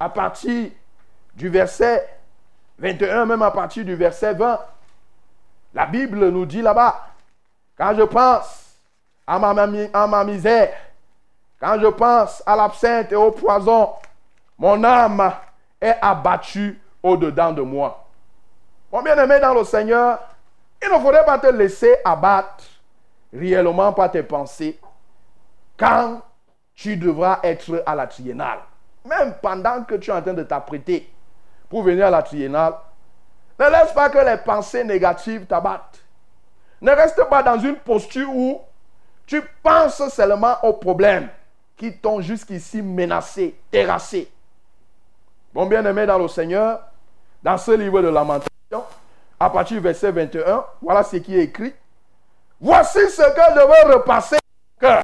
à 0.00 0.08
partir 0.08 0.72
du 1.36 1.48
verset 1.48 2.08
21, 2.80 3.26
même 3.26 3.42
à 3.42 3.52
partir 3.52 3.84
du 3.84 3.94
verset 3.94 4.34
20, 4.34 4.58
la 5.74 5.86
Bible 5.86 6.28
nous 6.28 6.46
dit 6.46 6.62
là-bas, 6.62 7.06
quand 7.76 7.94
je 7.96 8.02
pense 8.02 8.74
à 9.26 9.38
ma, 9.38 10.24
misère, 10.24 10.72
quand 11.60 11.78
je 11.80 11.86
pense 11.88 12.42
à 12.46 12.56
l'absinthe 12.56 13.12
et 13.12 13.16
au 13.16 13.30
poison, 13.30 13.90
mon 14.58 14.82
âme 14.82 15.32
est 15.80 15.96
abattue 16.00 16.80
au-dedans 17.02 17.52
de 17.52 17.62
moi. 17.62 18.06
Mon 18.90 19.02
bien-aimé 19.02 19.38
dans 19.40 19.54
le 19.54 19.64
Seigneur, 19.64 20.18
il 20.82 20.90
ne 20.90 20.98
faudrait 20.98 21.24
pas 21.24 21.38
te 21.38 21.48
laisser 21.48 21.96
abattre 22.04 22.64
réellement 23.32 23.92
par 23.92 24.10
tes 24.10 24.22
pensées 24.22 24.78
quand 25.76 26.22
tu 26.74 26.96
devras 26.96 27.40
être 27.42 27.82
à 27.86 27.94
la 27.94 28.06
triennale. 28.06 28.60
Même 29.04 29.34
pendant 29.42 29.84
que 29.84 29.96
tu 29.96 30.10
es 30.10 30.14
en 30.14 30.22
train 30.22 30.32
de 30.32 30.42
t'apprêter 30.42 31.12
pour 31.68 31.82
venir 31.82 32.06
à 32.06 32.10
la 32.10 32.22
triennale, 32.22 32.74
ne 33.58 33.70
laisse 33.70 33.92
pas 33.92 34.08
que 34.08 34.18
les 34.18 34.36
pensées 34.38 34.84
négatives 34.84 35.46
t'abattent. 35.46 36.00
Ne 36.80 36.92
reste 36.92 37.24
pas 37.28 37.42
dans 37.42 37.58
une 37.58 37.76
posture 37.76 38.28
où 38.34 38.60
tu 39.26 39.42
penses 39.62 40.08
seulement 40.08 40.56
aux 40.62 40.74
problèmes 40.74 41.28
qui 41.76 41.96
t'ont 41.96 42.20
jusqu'ici 42.20 42.82
menacé, 42.82 43.58
terrassé. 43.70 44.30
Mon 45.54 45.66
bien-aimé 45.66 46.06
dans 46.06 46.18
le 46.18 46.28
Seigneur, 46.28 46.80
dans 47.42 47.58
ce 47.58 47.72
livre 47.72 48.00
de 48.02 48.08
lamentation, 48.08 48.84
à 49.40 49.50
partir 49.50 49.76
du 49.76 49.82
verset 49.82 50.10
21, 50.10 50.64
voilà 50.82 51.02
ce 51.02 51.16
qui 51.16 51.36
est 51.36 51.44
écrit. 51.44 51.74
Voici 52.60 52.98
ce 53.10 53.22
que 53.22 53.40
je 53.54 53.92
repasser 53.92 54.38
cœur. 54.80 55.02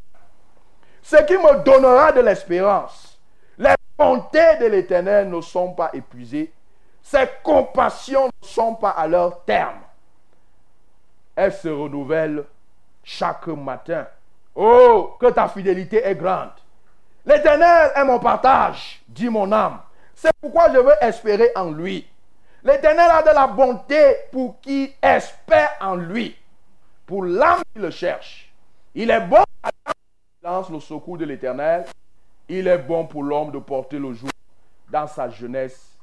Ce 1.03 1.17
qui 1.25 1.35
me 1.35 1.63
donnera 1.63 2.13
de 2.13 2.21
l'espérance. 2.21 3.19
Les 3.59 3.75
bontés 3.97 4.57
de 4.61 4.67
l'Éternel 4.67 5.29
ne 5.29 5.41
sont 5.41 5.73
pas 5.73 5.91
épuisées. 5.93 6.53
Ses 7.05 7.29
compassions 7.43 8.27
ne 8.27 8.49
sont 8.49 8.75
pas 8.77 8.91
à 8.91 9.07
leur 9.07 9.45
terme. 9.45 9.81
Elles 11.37 11.53
se 11.53 11.69
renouvellent 11.69 12.45
chaque 13.03 13.47
matin. 13.49 14.07
Oh, 14.55 15.15
que 15.21 15.27
ta 15.27 15.49
fidélité 15.49 16.03
est 16.03 16.15
grande. 16.15 16.53
L'Éternel 17.27 17.93
est 17.95 18.05
mon 18.05 18.19
partage, 18.19 19.03
dit 19.07 19.29
mon 19.29 19.53
âme. 19.53 19.81
C'est 20.15 20.33
pourquoi 20.41 20.73
je 20.73 20.79
veux 20.79 20.95
espérer 21.03 21.51
en 21.55 21.71
lui. 21.71 22.09
L'Éternel 22.63 23.11
a 23.11 23.23
de 23.23 23.35
la 23.35 23.49
bonté 23.49 24.15
pour 24.33 24.59
qui 24.63 24.95
espère 25.03 25.73
en 25.83 25.97
lui, 25.97 26.35
pour 27.05 27.23
l'âme 27.25 27.61
qui 27.75 27.83
le 27.83 27.91
cherche. 27.91 28.51
Il 28.95 29.11
est 29.11 29.27
bon 29.27 29.45
à 29.63 29.71
lance 30.43 30.71
le 30.71 30.81
secours 30.81 31.19
de 31.19 31.27
l'Éternel. 31.27 31.85
Il 32.49 32.67
est 32.67 32.79
bon 32.79 33.07
pour 33.07 33.23
l'homme 33.23 33.51
de 33.51 33.59
porter 33.59 33.99
le 33.99 34.15
jour 34.15 34.31
dans 34.91 35.07
sa 35.07 35.29
jeunesse. 35.29 35.94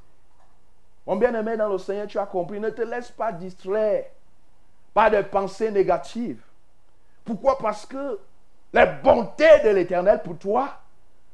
Mon 1.05 1.15
bien-aimé 1.15 1.57
dans 1.57 1.69
le 1.69 1.77
Seigneur, 1.77 2.07
tu 2.07 2.19
as 2.19 2.25
compris, 2.25 2.59
ne 2.59 2.69
te 2.69 2.81
laisse 2.81 3.11
pas 3.11 3.31
distraire 3.31 4.05
par 4.93 5.09
des 5.09 5.23
pensées 5.23 5.71
négatives. 5.71 6.41
Pourquoi? 7.25 7.57
Parce 7.57 7.85
que 7.85 8.19
les 8.73 8.85
bontés 9.03 9.59
de 9.63 9.69
l'Éternel 9.69 10.21
pour 10.23 10.37
toi 10.37 10.77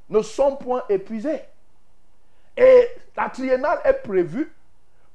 ne 0.09 0.21
sont 0.21 0.55
point 0.55 0.83
épuisées. 0.89 1.41
Et 2.55 2.87
la 3.15 3.29
triennale 3.29 3.79
est 3.83 4.01
prévue 4.01 4.51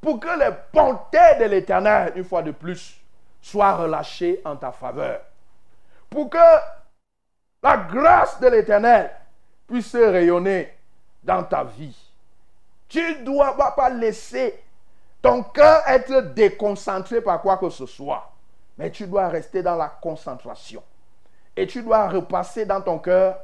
pour 0.01 0.21
que 0.21 0.39
les 0.39 0.51
bontés 0.73 1.39
de 1.41 1.45
l'Éternel, 1.45 2.13
une 2.17 2.25
fois 2.25 2.43
de 2.43 2.51
plus, 2.51 3.01
soient 3.41 3.77
relâchées 3.77 4.41
en 4.45 4.57
ta 4.57 4.71
faveur. 4.71 5.21
Pour 6.11 6.29
que 6.29 6.39
la 7.63 7.77
grâce 7.77 8.39
de 8.41 8.49
l'Éternel 8.49 9.11
puisse 9.67 9.95
rayonner 9.95 10.73
dans 11.23 11.43
ta 11.45 11.65
vie. 11.65 12.12
Tu 12.93 13.01
ne 13.01 13.25
dois 13.25 13.75
pas 13.75 13.89
laisser 13.89 14.63
ton 15.23 15.43
cœur 15.45 15.81
être 15.87 16.35
déconcentré 16.35 17.23
par 17.23 17.41
quoi 17.41 17.57
que 17.57 17.71
ce 17.71 17.87
soit. 17.87 18.31
Mais 18.77 18.91
tu 18.91 19.07
dois 19.07 19.29
rester 19.29 19.63
dans 19.63 19.77
la 19.77 19.89
concentration. 19.89 20.83
Et 21.57 21.67
tu 21.67 21.83
dois 21.83 22.07
repasser 22.07 22.67
dans 22.67 22.83
ton 22.83 22.99
cœur 22.99 23.39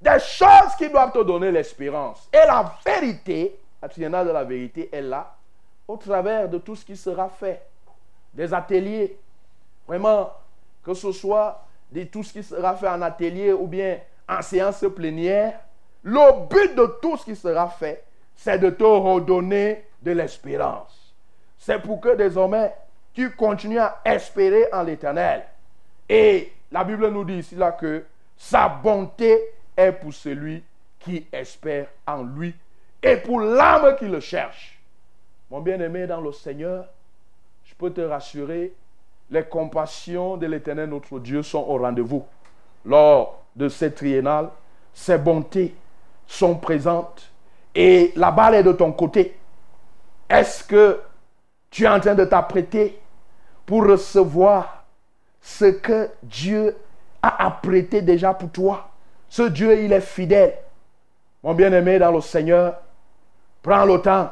des 0.00 0.18
choses 0.18 0.74
qui 0.76 0.88
doivent 0.88 1.12
te 1.12 1.22
donner 1.22 1.52
l'espérance. 1.52 2.28
Et 2.32 2.44
la 2.44 2.74
vérité, 2.84 3.60
la 3.80 3.88
triennale 3.88 4.26
de 4.26 4.32
la 4.32 4.42
vérité 4.42 4.88
est 4.92 5.02
là, 5.02 5.32
au 5.86 5.96
travers 5.96 6.48
de 6.48 6.58
tout 6.58 6.74
ce 6.74 6.84
qui 6.84 6.96
sera 6.96 7.28
fait. 7.28 7.64
Des 8.34 8.52
ateliers. 8.52 9.16
Vraiment, 9.86 10.32
que 10.82 10.92
ce 10.92 11.12
soit 11.12 11.64
de 11.92 12.02
tout 12.02 12.24
ce 12.24 12.32
qui 12.32 12.42
sera 12.42 12.74
fait 12.74 12.88
en 12.88 13.00
atelier 13.02 13.52
ou 13.52 13.68
bien 13.68 14.00
en 14.28 14.42
séance 14.42 14.84
plénière. 14.96 15.60
Le 16.02 16.46
but 16.48 16.74
de 16.74 16.98
tout 17.00 17.16
ce 17.16 17.24
qui 17.24 17.36
sera 17.36 17.68
fait, 17.68 18.04
c'est 18.38 18.60
de 18.60 18.70
te 18.70 18.84
redonner 18.84 19.84
de 20.00 20.12
l'espérance. 20.12 21.12
C'est 21.58 21.82
pour 21.82 22.00
que 22.00 22.14
désormais, 22.14 22.72
tu 23.12 23.32
continues 23.32 23.80
à 23.80 24.00
espérer 24.04 24.66
en 24.72 24.84
l'éternel. 24.84 25.42
Et 26.08 26.52
la 26.70 26.84
Bible 26.84 27.08
nous 27.08 27.24
dit 27.24 27.38
ici 27.38 27.56
là 27.56 27.72
que 27.72 28.04
sa 28.36 28.68
bonté 28.68 29.40
est 29.76 29.90
pour 29.90 30.14
celui 30.14 30.62
qui 31.00 31.26
espère 31.32 31.88
en 32.06 32.22
lui 32.22 32.54
et 33.02 33.16
pour 33.16 33.40
l'âme 33.40 33.96
qui 33.96 34.06
le 34.06 34.20
cherche. 34.20 34.78
Mon 35.50 35.60
bien-aimé 35.60 36.06
dans 36.06 36.20
le 36.20 36.30
Seigneur, 36.30 36.86
je 37.64 37.74
peux 37.74 37.90
te 37.90 38.00
rassurer, 38.00 38.72
les 39.30 39.42
compassions 39.42 40.36
de 40.36 40.46
l'Éternel 40.46 40.90
notre 40.90 41.18
Dieu 41.18 41.42
sont 41.42 41.64
au 41.66 41.78
rendez-vous. 41.78 42.24
Lors 42.84 43.42
de 43.56 43.68
cette 43.68 43.96
triennale, 43.96 44.50
ses 44.94 45.18
bontés 45.18 45.74
sont 46.28 46.54
présentes 46.54 47.32
et 47.74 48.12
la 48.16 48.30
balle 48.30 48.54
est 48.54 48.62
de 48.62 48.72
ton 48.72 48.92
côté. 48.92 49.36
Est-ce 50.28 50.64
que 50.64 51.00
tu 51.70 51.84
es 51.84 51.88
en 51.88 52.00
train 52.00 52.14
de 52.14 52.24
t'apprêter 52.24 52.98
pour 53.66 53.86
recevoir 53.86 54.84
ce 55.40 55.66
que 55.66 56.10
Dieu 56.22 56.76
a 57.22 57.46
apprêté 57.46 58.02
déjà 58.02 58.34
pour 58.34 58.50
toi? 58.50 58.88
Ce 59.28 59.42
Dieu, 59.42 59.82
il 59.82 59.92
est 59.92 60.00
fidèle. 60.00 60.54
Mon 61.42 61.54
bien-aimé 61.54 61.98
dans 61.98 62.10
le 62.10 62.20
Seigneur, 62.20 62.76
prends 63.62 63.84
le 63.84 64.00
temps, 64.00 64.30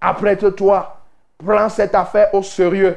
apprête-toi, 0.00 0.96
prends 1.44 1.68
cette 1.68 1.94
affaire 1.94 2.32
au 2.32 2.42
sérieux, 2.42 2.96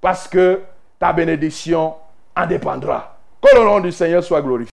parce 0.00 0.28
que 0.28 0.60
ta 0.98 1.12
bénédiction 1.12 1.94
en 2.36 2.46
dépendra. 2.46 3.16
Que 3.40 3.56
le 3.56 3.64
nom 3.64 3.80
du 3.80 3.92
Seigneur 3.92 4.22
soit 4.22 4.42
glorifié. 4.42 4.73